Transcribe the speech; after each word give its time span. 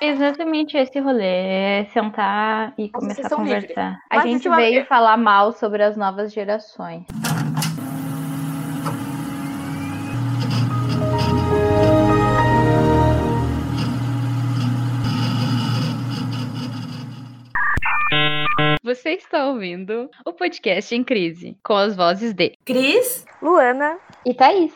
Exatamente 0.00 0.76
esse 0.78 0.98
rolê. 0.98 1.24
É 1.24 1.84
sentar 1.92 2.72
e 2.78 2.88
começar 2.88 3.26
a 3.26 3.30
conversar. 3.30 3.98
A 4.08 4.16
Mas 4.16 4.24
gente 4.24 4.48
veio 4.48 4.86
falar 4.86 5.16
mal 5.18 5.52
sobre 5.52 5.82
as 5.82 5.96
novas 5.96 6.32
gerações. 6.32 7.04
Você 18.82 19.10
está 19.10 19.46
ouvindo 19.46 20.10
o 20.24 20.32
podcast 20.32 20.94
em 20.94 21.04
crise, 21.04 21.56
com 21.62 21.74
as 21.74 21.94
vozes 21.94 22.32
de 22.32 22.54
Cris? 22.64 23.24
Luana, 23.42 23.98
e 24.24 24.34
Thaís. 24.34 24.72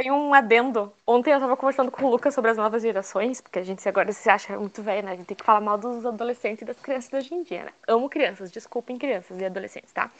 Tem 0.00 0.10
um 0.10 0.32
adendo. 0.32 0.90
Ontem 1.06 1.30
eu 1.30 1.38
tava 1.38 1.56
conversando 1.58 1.90
com 1.90 2.06
o 2.06 2.10
Lucas 2.10 2.34
sobre 2.34 2.50
as 2.50 2.56
novas 2.56 2.80
gerações, 2.80 3.38
porque 3.40 3.58
a 3.58 3.62
gente 3.62 3.86
agora 3.86 4.10
se 4.12 4.30
acha 4.30 4.58
muito 4.58 4.82
velho, 4.82 5.04
né? 5.04 5.12
A 5.12 5.16
gente 5.16 5.26
tem 5.26 5.36
que 5.36 5.44
falar 5.44 5.60
mal 5.60 5.76
dos 5.76 6.06
adolescentes 6.06 6.62
e 6.62 6.64
das 6.64 6.80
crianças 6.80 7.10
de 7.10 7.16
hoje 7.16 7.34
em 7.34 7.42
dia, 7.42 7.64
né? 7.64 7.72
Amo 7.86 8.08
crianças, 8.08 8.50
desculpem 8.50 8.96
crianças 8.96 9.38
e 9.38 9.44
adolescentes, 9.44 9.92
tá? 9.92 10.10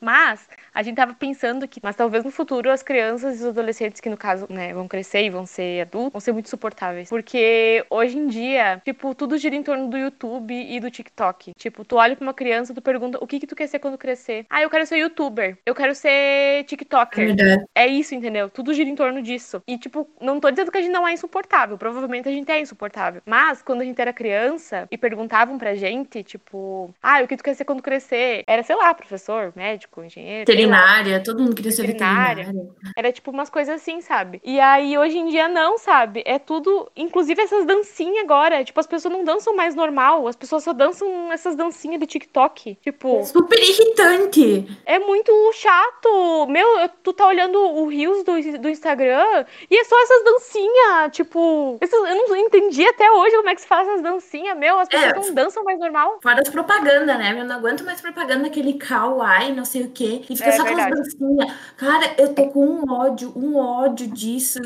Mas 0.00 0.48
a 0.72 0.82
gente 0.82 0.96
tava 0.96 1.14
pensando 1.14 1.66
que, 1.66 1.80
mas 1.82 1.96
talvez 1.96 2.24
no 2.24 2.30
futuro 2.30 2.70
as 2.70 2.82
crianças 2.82 3.38
e 3.38 3.42
os 3.42 3.48
adolescentes 3.48 4.00
que 4.00 4.10
no 4.10 4.16
caso, 4.16 4.46
né, 4.50 4.72
vão 4.74 4.86
crescer 4.86 5.22
e 5.24 5.30
vão 5.30 5.46
ser 5.46 5.82
adultos, 5.82 6.12
vão 6.12 6.20
ser 6.20 6.32
muito 6.32 6.48
suportáveis, 6.48 7.08
porque 7.08 7.84
hoje 7.88 8.18
em 8.18 8.26
dia, 8.26 8.82
tipo, 8.84 9.14
tudo 9.14 9.38
gira 9.38 9.54
em 9.54 9.62
torno 9.62 9.88
do 9.88 9.96
YouTube 9.96 10.54
e 10.54 10.78
do 10.80 10.90
TikTok. 10.90 11.52
Tipo, 11.56 11.84
tu 11.84 11.96
olha 11.96 12.16
pra 12.16 12.26
uma 12.26 12.34
criança, 12.34 12.74
tu 12.74 12.82
pergunta 12.82 13.18
o 13.20 13.26
que 13.26 13.40
que 13.40 13.46
tu 13.46 13.56
quer 13.56 13.66
ser 13.66 13.78
quando 13.78 13.96
crescer? 13.96 14.46
Ah, 14.50 14.62
eu 14.62 14.70
quero 14.70 14.86
ser 14.86 14.98
youtuber. 14.98 15.56
Eu 15.64 15.74
quero 15.74 15.94
ser 15.94 16.64
TikToker. 16.64 17.26
Verdade. 17.26 17.64
É 17.74 17.86
isso, 17.86 18.14
entendeu? 18.14 18.50
Tudo 18.50 18.74
gira 18.74 18.88
em 18.88 18.94
torno 18.94 19.22
disso. 19.22 19.62
E, 19.66 19.78
tipo, 19.78 20.08
não 20.20 20.40
tô 20.40 20.50
dizendo 20.50 20.70
que 20.70 20.78
a 20.78 20.82
gente 20.82 20.92
não 20.92 21.06
é 21.06 21.12
insuportável. 21.12 21.78
Provavelmente 21.78 22.28
a 22.28 22.32
gente 22.32 22.50
é 22.50 22.60
insuportável. 22.60 23.22
Mas, 23.24 23.62
quando 23.62 23.80
a 23.80 23.84
gente 23.84 24.00
era 24.00 24.12
criança 24.12 24.86
e 24.90 24.98
perguntavam 24.98 25.56
pra 25.58 25.74
gente, 25.74 26.22
tipo, 26.22 26.94
ah, 27.02 27.22
o 27.22 27.28
que 27.28 27.36
tu 27.36 27.44
quer 27.44 27.54
ser 27.54 27.64
quando 27.64 27.82
crescer? 27.82 28.42
Era, 28.46 28.62
sei 28.62 28.76
lá, 28.76 28.92
professor, 28.94 29.52
médico, 29.56 29.83
engenheiro. 30.04 30.44
sei 30.46 30.54
lá. 30.66 30.70
Veterinária, 30.76 31.22
todo 31.22 31.40
mundo 31.42 31.54
queria 31.54 31.70
ser 31.72 31.86
Veterinária. 31.86 32.54
Era 32.96 33.12
tipo 33.12 33.30
umas 33.30 33.50
coisas 33.50 33.74
assim, 33.76 34.00
sabe? 34.00 34.40
E 34.44 34.58
aí 34.60 34.96
hoje 34.98 35.18
em 35.18 35.28
dia 35.28 35.48
não, 35.48 35.78
sabe? 35.78 36.22
É 36.26 36.38
tudo, 36.38 36.90
inclusive 36.96 37.40
essas 37.42 37.64
dancinhas 37.66 38.24
agora, 38.24 38.64
tipo 38.64 38.78
as 38.80 38.86
pessoas 38.86 39.12
não 39.12 39.24
dançam 39.24 39.54
mais 39.54 39.74
normal, 39.74 40.26
as 40.28 40.36
pessoas 40.36 40.62
só 40.64 40.72
dançam 40.72 41.30
essas 41.32 41.54
dancinhas 41.56 42.00
de 42.00 42.06
TikTok. 42.06 42.76
Tipo, 42.82 43.22
Super 43.24 43.58
irritante. 43.58 44.66
é 44.84 44.98
muito 44.98 45.32
chato. 45.54 46.46
Meu, 46.48 46.78
eu- 46.80 46.88
tu 47.02 47.12
tá 47.12 47.26
olhando 47.26 47.58
o 47.58 47.86
Reels 47.88 48.22
do, 48.24 48.32
do 48.60 48.68
Instagram 48.68 49.44
e 49.70 49.76
é 49.76 49.84
só 49.84 50.00
essas 50.02 50.24
dancinhas, 50.24 51.10
tipo, 51.12 51.76
essas- 51.80 51.98
eu 52.10 52.28
não 52.28 52.36
entendi 52.36 52.86
até 52.86 53.10
hoje 53.10 53.36
como 53.36 53.48
é 53.48 53.54
que 53.54 53.60
se 53.60 53.66
faz 53.66 53.86
essas 53.88 54.02
dancinhas, 54.02 54.56
meu, 54.56 54.78
as 54.78 54.88
pessoas 54.88 55.12
É. 55.12 55.14
não 55.28 55.34
dançam 55.34 55.64
mais 55.64 55.78
normal. 55.78 56.18
Fora 56.22 56.40
as 56.40 56.48
propagandas, 56.48 57.06
né? 57.18 57.36
Eu 57.38 57.44
não 57.44 57.56
aguento 57.56 57.84
mais 57.84 58.00
propaganda 58.00 58.44
daquele 58.44 58.74
kawaii, 58.74 59.52
não 59.52 59.64
sei 59.64 59.73
o 59.82 59.90
quê. 59.90 60.22
E 60.30 60.36
fica 60.36 60.48
É 60.48 60.52
só 60.52 60.62
aquelas 60.62 60.84
verdade. 60.84 61.02
dancinhas. 61.02 61.52
Cara, 61.76 62.14
eu 62.18 62.34
tô 62.34 62.48
com 62.48 62.64
um 62.66 62.92
ódio, 62.92 63.32
um 63.36 63.56
ódio 63.58 64.06
disso. 64.08 64.58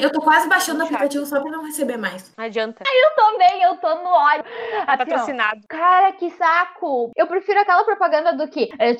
Eu 0.00 0.10
tô 0.12 0.20
quase 0.20 0.48
baixando 0.48 0.80
o 0.80 0.82
aplicativo 0.84 1.26
só 1.26 1.40
pra 1.40 1.50
não 1.50 1.64
receber 1.64 1.96
mais. 1.96 2.32
Não 2.36 2.44
adianta. 2.44 2.84
Eu 2.86 3.16
também, 3.16 3.62
eu 3.62 3.76
tô 3.76 3.94
no 3.96 4.08
ódio. 4.10 4.44
Assim, 4.44 4.82
ó, 4.82 4.96
patrocinado. 4.96 5.60
Cara, 5.68 6.12
que 6.12 6.30
saco! 6.30 7.10
Eu 7.16 7.26
prefiro 7.26 7.60
aquela 7.60 7.84
propaganda 7.84 8.32
do 8.32 8.48
que. 8.48 8.70
eh. 8.78 8.94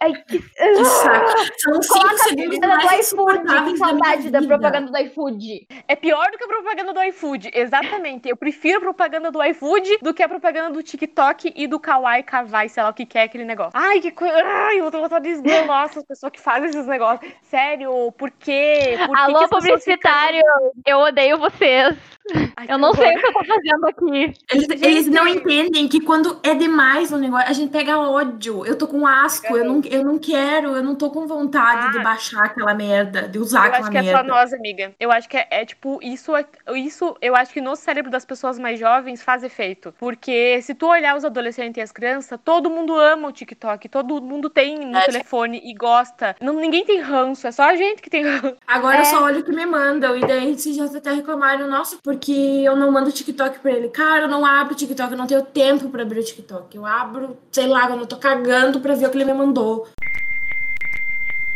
Ai, 0.00 0.12
que. 0.26 0.38
Que 0.38 0.84
saco. 0.84 1.30
São 1.58 1.82
cinco 1.82 2.18
segundos 2.18 2.58
do 2.60 2.68
mais 2.68 3.12
iFood. 3.12 3.44
Da 3.44 3.60
minha 3.62 3.76
saudade 3.76 4.30
da 4.30 4.40
vida. 4.40 4.48
propaganda 4.58 4.90
do 4.90 4.98
iFood. 4.98 5.66
É 5.88 5.96
pior 5.96 6.30
do 6.30 6.38
que 6.38 6.44
a 6.44 6.48
propaganda 6.48 6.92
do 6.92 7.02
iFood. 7.02 7.50
Exatamente. 7.54 8.28
Eu 8.28 8.36
prefiro 8.36 8.78
a 8.78 8.80
propaganda 8.80 9.30
do 9.30 9.42
iFood 9.42 9.98
do 10.02 10.14
que 10.14 10.22
a 10.22 10.28
propaganda 10.28 10.70
do 10.70 10.82
TikTok 10.82 11.52
e 11.54 11.66
do 11.66 11.78
Kawaii 11.80 12.22
Kawai, 12.22 12.68
sei 12.68 12.82
lá 12.82 12.90
o 12.90 12.94
que 12.94 13.06
que 13.06 13.18
é 13.18 13.23
aquele 13.24 13.44
negócio. 13.44 13.72
Ai, 13.74 14.00
que 14.00 14.10
coisa. 14.10 14.34
Ai, 14.44 14.80
eu 14.80 14.90
tô 14.90 15.00
de 15.20 15.64
nossa, 15.66 16.00
as 16.00 16.04
pessoas 16.06 16.32
que 16.32 16.40
fazem 16.40 16.68
esses 16.70 16.86
negócios. 16.86 17.30
Sério, 17.42 18.12
por 18.12 18.30
quê? 18.30 18.96
Por 19.06 19.16
Alô, 19.18 19.38
que 19.40 19.48
publicitário, 19.48 20.42
eu 20.86 20.98
odeio 20.98 21.38
vocês. 21.38 21.94
ficam- 22.28 22.52
Ai, 22.56 22.66
Eu 22.70 22.78
não 22.78 22.88
horror. 22.88 23.04
sei 23.04 23.16
o 23.16 23.20
que 23.20 23.26
eu 23.26 23.32
tô 23.34 23.44
fazendo 23.44 23.86
aqui. 23.86 24.34
Eles, 24.50 24.66
Gente. 24.66 24.84
eles 24.86 25.06
não 25.08 25.28
entendem 25.28 25.86
que 25.88 26.00
quando 26.00 26.40
é 26.42 26.54
demais 26.54 27.12
o 27.12 27.18
negócio, 27.18 27.48
a 27.48 27.52
gente 27.52 27.70
pega 27.70 27.98
ódio. 27.98 28.64
Eu 28.64 28.76
tô 28.78 28.86
com 28.86 29.06
asco, 29.06 29.54
eu 29.54 29.64
não, 29.64 29.82
eu 29.84 30.02
não 30.04 30.18
quero, 30.18 30.68
eu 30.74 30.82
não 30.82 30.94
tô 30.94 31.10
com 31.10 31.26
vontade 31.26 31.92
de 31.92 31.98
Ah. 31.98 32.02
baixar 32.02 32.44
aquela 32.44 32.72
merda, 32.72 33.28
de 33.28 33.38
usar 33.38 33.58
Eu 33.58 33.64
aquela 33.64 33.82
acho 33.82 33.90
que 33.90 33.98
é 33.98 34.02
merda. 34.02 34.18
só 34.18 34.24
nós, 34.24 34.52
amiga. 34.54 34.94
Eu 34.98 35.12
acho 35.12 35.28
que 35.28 35.36
é, 35.36 35.46
é, 35.50 35.64
tipo, 35.66 35.98
isso, 36.02 36.34
é- 36.34 36.46
isso 36.76 37.14
eu 37.20 37.36
acho 37.36 37.52
que 37.52 37.60
no 37.60 37.76
cérebro 37.76 38.10
das 38.10 38.24
pessoas 38.24 38.58
mais 38.58 38.80
jovens 38.80 39.22
faz 39.22 39.44
efeito. 39.44 39.94
Porque 39.98 40.62
se 40.62 40.74
tu 40.74 40.86
olhar 40.88 41.16
os 41.16 41.24
adolescentes 41.26 41.76
e 41.76 41.82
as 41.82 41.92
crianças, 41.92 42.40
todo 42.42 42.70
mundo 42.70 42.94
ama 42.98 43.13
o 43.28 43.32
TikTok, 43.32 43.88
todo 43.88 44.20
mundo 44.20 44.50
tem 44.50 44.78
no 44.78 44.96
É. 44.96 45.06
telefone 45.06 45.60
e 45.64 45.74
gosta. 45.74 46.34
Não, 46.40 46.54
ninguém 46.54 46.84
tem 46.84 47.00
ranço, 47.00 47.46
é 47.46 47.52
só 47.52 47.62
a 47.64 47.76
gente 47.76 48.02
que 48.02 48.10
tem 48.10 48.24
ranço. 48.24 48.56
Agora 48.66 48.96
É. 48.98 49.00
eu 49.00 49.04
só 49.06 49.22
olho 49.24 49.40
o 49.40 49.44
que 49.44 49.52
me 49.52 49.66
mandam. 49.66 50.16
E 50.16 50.20
daí 50.20 50.48
eles 50.48 50.64
já 50.64 50.84
até 50.84 51.12
reclamaram, 51.12 51.68
nossa, 51.68 51.96
porque 52.02 52.32
eu 52.32 52.76
não 52.76 52.90
mando 52.90 53.12
TikTok 53.12 53.58
pra 53.60 53.70
ele. 53.72 53.88
Cara, 53.88 54.22
eu 54.22 54.28
não 54.28 54.44
abro 54.44 54.74
TikTok, 54.74 55.12
eu 55.12 55.18
não 55.18 55.26
tenho 55.26 55.42
tempo 55.44 55.88
pra 55.88 56.02
abrir 56.02 56.20
o 56.20 56.24
TikTok. 56.24 56.76
Eu 56.76 56.84
abro, 56.86 57.36
sei 57.52 57.66
lá, 57.66 57.86
quando 57.86 58.00
eu 58.00 58.06
tô 58.06 58.16
cagando 58.16 58.80
pra 58.80 58.94
ver 58.94 59.06
o 59.06 59.10
que 59.10 59.16
ele 59.16 59.24
me 59.24 59.34
mandou. 59.34 59.86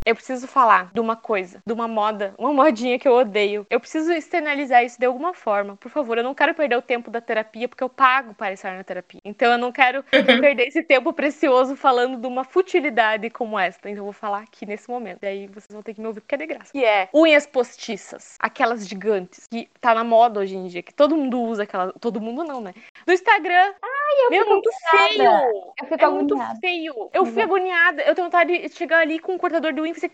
Eu 0.09 0.15
preciso 0.15 0.47
falar 0.49 0.91
de 0.91 1.01
uma 1.01 1.17
coisa, 1.17 1.61
de 1.67 1.71
uma 1.71 1.87
moda, 1.87 2.35
uma 2.39 2.51
modinha 2.51 2.99
que 2.99 3.07
eu 3.07 3.13
odeio. 3.13 3.67
Eu 3.69 3.79
preciso 3.79 4.11
externalizar 4.11 4.83
isso 4.83 4.99
de 4.99 5.05
alguma 5.05 5.35
forma. 5.35 5.77
Por 5.77 5.91
favor, 5.91 6.17
eu 6.17 6.25
não 6.25 6.35
quero 6.35 6.55
perder 6.55 6.77
o 6.77 6.81
tempo 6.83 7.11
da 7.11 7.21
terapia, 7.21 7.69
porque 7.69 7.85
eu 7.85 7.91
pago 7.91 8.33
para 8.33 8.53
estar 8.55 8.75
na 8.75 8.83
terapia. 8.83 9.21
Então 9.23 9.53
eu 9.53 9.59
não 9.59 9.71
quero 9.71 10.03
perder 10.41 10.69
esse 10.69 10.83
tempo 10.83 11.13
precioso 11.13 11.77
falando 11.77 12.17
de 12.17 12.27
uma 12.27 12.43
futilidade 12.43 13.29
como 13.29 13.59
esta. 13.59 13.91
Então 13.91 14.01
eu 14.01 14.05
vou 14.05 14.13
falar 14.15 14.39
aqui 14.45 14.65
nesse 14.65 14.89
momento. 14.89 15.19
Daí 15.21 15.47
vocês 15.49 15.67
vão 15.71 15.83
ter 15.83 15.93
que 15.93 16.01
me 16.01 16.07
ouvir 16.07 16.21
porque 16.23 16.37
é 16.37 16.39
de 16.39 16.47
graça. 16.47 16.73
Que 16.73 16.85
é 16.87 17.11
unhas 17.13 17.47
postiças, 17.47 18.37
aquelas 18.41 18.89
gigantes, 18.89 19.47
que 19.51 19.69
tá 19.81 19.95
na 19.95 20.05
moda 20.05 20.41
hoje 20.41 20.57
em 20.57 20.69
dia, 20.69 20.83
que 20.83 20.95
todo 20.95 21.15
mundo 21.17 21.39
usa 21.43 21.65
aquela. 21.65 21.93
Todo 22.01 22.19
mundo 22.19 22.45
não, 22.45 22.63
né? 22.63 22.73
Do 23.05 23.13
Instagram. 23.13 23.75
Ai, 23.83 24.25
eu 24.25 24.31
Meu, 24.31 24.41
fico 24.41 24.53
muito 24.55 24.71
feio. 24.91 25.23
Eu 25.81 25.87
fico 25.87 26.05
É 26.05 26.09
muito 26.09 26.35
agoniada. 26.35 26.61
feio. 26.61 27.11
Eu 27.13 27.27
fui 27.27 27.43
Uhum. 27.43 27.43
agoniada. 27.43 28.03
Eu 28.05 28.15
tenho 28.15 28.27
vontade 28.27 28.57
de 28.57 28.75
chegar 28.75 29.01
ali 29.01 29.19
com 29.19 29.35
um 29.35 29.39
cortador 29.39 29.73
de 29.73 29.81
e 29.98 29.98
fazer. 30.01 30.13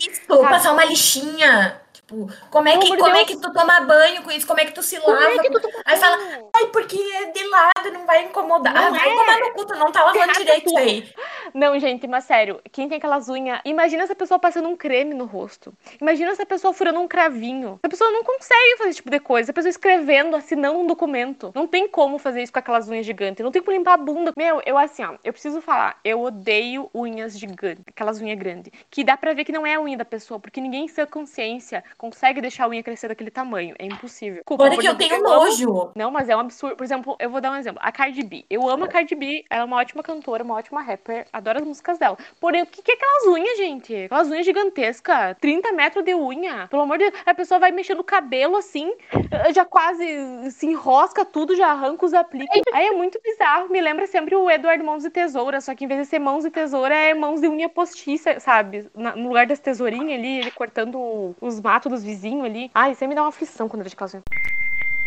Isso, 0.00 0.20
Sabe? 0.26 0.42
passar 0.42 0.72
uma 0.72 0.84
lixinha. 0.84 1.80
Tipo, 2.06 2.28
como 2.50 2.68
é, 2.68 2.78
que, 2.78 2.96
como 2.96 3.16
é 3.16 3.24
que 3.24 3.36
tu 3.36 3.52
toma 3.52 3.80
banho 3.80 4.22
com 4.22 4.30
isso? 4.30 4.46
Como 4.46 4.60
é 4.60 4.64
que 4.64 4.70
tu 4.70 4.80
se 4.80 5.00
Como 5.00 5.12
lava? 5.12 5.28
é 5.28 5.50
tu 5.50 5.60
com- 5.60 5.68
Aí 5.84 5.96
fala, 5.96 6.16
ai, 6.54 6.66
porque 6.68 6.96
é 6.96 7.32
de 7.32 7.44
lado, 7.48 7.92
não 7.92 8.06
vai 8.06 8.24
incomodar. 8.24 8.72
Não 8.72 8.86
ah, 8.86 8.90
vai 8.90 9.08
é. 9.08 9.16
tomar 9.16 9.40
no 9.40 9.52
cu, 9.54 9.66
tu 9.66 9.74
não 9.74 9.90
tá 9.90 10.04
lavando 10.04 10.32
direito 10.34 10.66
tudo. 10.66 10.78
aí. 10.78 11.12
Não, 11.52 11.76
gente, 11.80 12.06
mas 12.06 12.24
sério, 12.24 12.60
quem 12.70 12.88
tem 12.88 12.98
aquelas 12.98 13.28
unhas. 13.28 13.60
Imagina 13.64 14.04
essa 14.04 14.14
pessoa 14.14 14.38
passando 14.38 14.68
um 14.68 14.76
creme 14.76 15.14
no 15.14 15.24
rosto. 15.24 15.74
Imagina 16.00 16.30
essa 16.30 16.46
pessoa 16.46 16.72
furando 16.72 17.00
um 17.00 17.08
cravinho. 17.08 17.80
A 17.82 17.88
pessoa 17.88 18.12
não 18.12 18.22
consegue 18.22 18.76
fazer 18.76 18.90
esse 18.90 18.96
tipo 18.98 19.10
de 19.10 19.18
coisa. 19.18 19.50
A 19.50 19.54
pessoa 19.54 19.70
escrevendo, 19.70 20.36
assinando 20.36 20.78
um 20.78 20.86
documento. 20.86 21.50
Não 21.56 21.66
tem 21.66 21.88
como 21.88 22.18
fazer 22.18 22.40
isso 22.42 22.52
com 22.52 22.58
aquelas 22.60 22.88
unhas 22.88 23.04
gigantes. 23.04 23.42
Não 23.42 23.50
tem 23.50 23.60
como 23.60 23.76
limpar 23.76 23.94
a 23.94 23.96
bunda. 23.96 24.32
Meu, 24.36 24.62
eu 24.64 24.78
assim, 24.78 25.02
ó, 25.02 25.14
eu 25.24 25.32
preciso 25.32 25.60
falar. 25.60 25.98
Eu 26.04 26.22
odeio 26.22 26.88
unhas 26.94 27.36
gigantes. 27.36 27.82
Aquelas 27.88 28.20
unhas 28.20 28.38
grandes. 28.38 28.72
Que 28.90 29.02
dá 29.02 29.16
pra 29.16 29.34
ver 29.34 29.44
que 29.44 29.50
não 29.50 29.66
é 29.66 29.74
a 29.74 29.80
unha 29.80 29.96
da 29.96 30.04
pessoa. 30.04 30.38
Porque 30.38 30.60
ninguém 30.60 30.84
em 30.84 30.88
sua 30.88 31.06
consciência 31.06 31.82
consegue 31.96 32.40
deixar 32.40 32.64
a 32.64 32.68
unha 32.68 32.82
crescer 32.82 33.08
daquele 33.08 33.30
tamanho. 33.30 33.74
É 33.78 33.86
impossível. 33.86 34.36
Desculpa, 34.36 34.64
Olha 34.64 34.74
por 34.74 34.80
que 34.80 34.88
eu 34.88 34.94
tenho 34.96 35.16
amo- 35.16 35.24
nojo. 35.28 35.92
não, 35.94 36.10
mas 36.10 36.28
é 36.28 36.36
um 36.36 36.40
absurdo. 36.40 36.76
Por 36.76 36.84
exemplo, 36.84 37.16
eu 37.18 37.30
vou 37.30 37.40
dar 37.40 37.50
um 37.52 37.56
exemplo. 37.56 37.80
A 37.82 37.90
Cardi 37.92 38.22
B. 38.22 38.44
Eu 38.50 38.68
amo 38.68 38.84
a 38.84 38.88
Cardi 38.88 39.14
B. 39.14 39.44
Ela 39.50 39.62
é 39.62 39.64
uma 39.64 39.76
ótima 39.76 40.02
cantora, 40.02 40.42
uma 40.44 40.54
ótima 40.54 40.82
rapper. 40.82 41.26
Adoro 41.32 41.58
as 41.58 41.64
músicas 41.64 41.98
dela. 41.98 42.16
Porém, 42.40 42.62
o 42.62 42.66
que, 42.66 42.82
que 42.82 42.92
é 42.92 42.94
aquelas 42.94 43.26
unhas, 43.26 43.56
gente? 43.58 43.94
Aquelas 44.04 44.28
unhas 44.28 44.44
gigantescas. 44.44 45.36
30 45.40 45.72
metros 45.72 46.04
de 46.04 46.14
unha. 46.14 46.66
Pelo 46.68 46.82
amor 46.82 46.98
de 46.98 47.10
Deus. 47.10 47.22
A 47.24 47.34
pessoa 47.34 47.58
vai 47.58 47.70
mexendo 47.72 48.00
o 48.00 48.04
cabelo 48.04 48.56
assim, 48.56 48.92
eh, 49.30 49.52
já 49.52 49.64
quase 49.64 50.50
se 50.50 50.66
enrosca 50.66 51.24
tudo, 51.24 51.56
já 51.56 51.68
arranca 51.68 52.04
os 52.04 52.14
apliques. 52.14 52.62
Aí 52.72 52.86
é 52.86 52.92
muito 52.92 53.20
bizarro. 53.22 53.68
Me 53.70 53.80
lembra 53.80 54.06
sempre 54.06 54.34
o 54.34 54.50
Eduardo 54.50 54.84
Mãos 54.84 55.02
de 55.02 55.10
Tesoura. 55.10 55.60
Só 55.60 55.74
que 55.74 55.84
em 55.84 55.88
vez 55.88 56.00
de 56.00 56.06
ser 56.06 56.18
mãos 56.18 56.44
de 56.44 56.50
tesoura, 56.50 56.94
é 56.94 57.14
mãos 57.14 57.40
de 57.40 57.48
unha 57.48 57.68
postiça, 57.68 58.38
sabe? 58.40 58.88
No 58.94 59.28
lugar 59.28 59.46
das 59.46 59.58
tesourinhas 59.60 60.18
ali, 60.18 60.38
ele 60.40 60.50
cortando 60.50 61.34
os 61.40 61.60
matos 61.60 61.85
dos 61.88 62.04
vizinhos 62.04 62.44
ali. 62.44 62.70
Ai, 62.74 62.92
isso 62.92 63.02
aí 63.02 63.08
me 63.08 63.14
dá 63.14 63.22
uma 63.22 63.28
aflição 63.28 63.68
quando 63.68 63.80
eu 63.80 63.84
vejo 63.84 63.94
aquelas. 63.94 64.22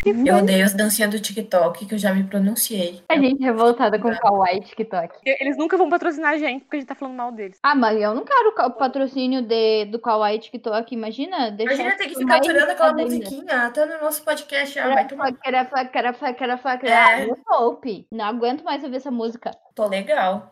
Eu 0.06 0.36
odeio 0.36 0.64
as 0.64 0.72
dancinhas 0.72 1.10
do 1.10 1.20
TikTok, 1.20 1.84
que 1.84 1.94
eu 1.94 1.98
já 1.98 2.14
me 2.14 2.24
pronunciei. 2.24 3.02
A 3.06 3.18
gente 3.18 3.42
revoltada 3.42 3.98
com 3.98 4.08
o 4.08 4.18
Kawaii 4.18 4.60
TikTok. 4.60 5.18
Eles 5.26 5.58
nunca 5.58 5.76
vão 5.76 5.90
patrocinar 5.90 6.32
a 6.32 6.38
gente 6.38 6.62
porque 6.62 6.76
a 6.76 6.80
gente 6.80 6.88
tá 6.88 6.94
falando 6.94 7.16
mal 7.16 7.30
deles. 7.30 7.58
Ah, 7.62 7.74
mas 7.74 8.00
eu 8.00 8.14
não 8.14 8.24
quero 8.24 8.54
o 8.66 8.70
patrocínio 8.70 9.42
de, 9.42 9.84
do 9.86 9.98
Kawaii 9.98 10.38
TikTok. 10.38 10.94
Imagina 10.94 11.48
Imagina 11.48 11.96
ter 11.96 12.08
que 12.08 12.14
ficar 12.14 12.36
aturando 12.36 12.72
aquela 12.72 12.90
ainda. 12.90 13.02
musiquinha 13.02 13.66
até 13.66 13.84
no 13.84 14.00
nosso 14.00 14.22
podcast. 14.22 14.78
Ah, 14.78 14.88
vai 14.88 15.06
tomar. 15.06 15.32
Quera, 15.32 15.64
fa, 15.66 15.84
quera, 15.84 16.12
fa, 16.14 16.32
quera. 16.32 16.92
É. 16.92 16.94
Ah, 16.94 17.26
eu 17.26 17.36
poupe. 17.36 18.06
Não 18.10 18.24
aguento 18.24 18.64
mais 18.64 18.82
ouvir 18.82 18.96
essa 18.96 19.10
música. 19.10 19.50
Tô 19.74 19.86
legal. 19.86 20.48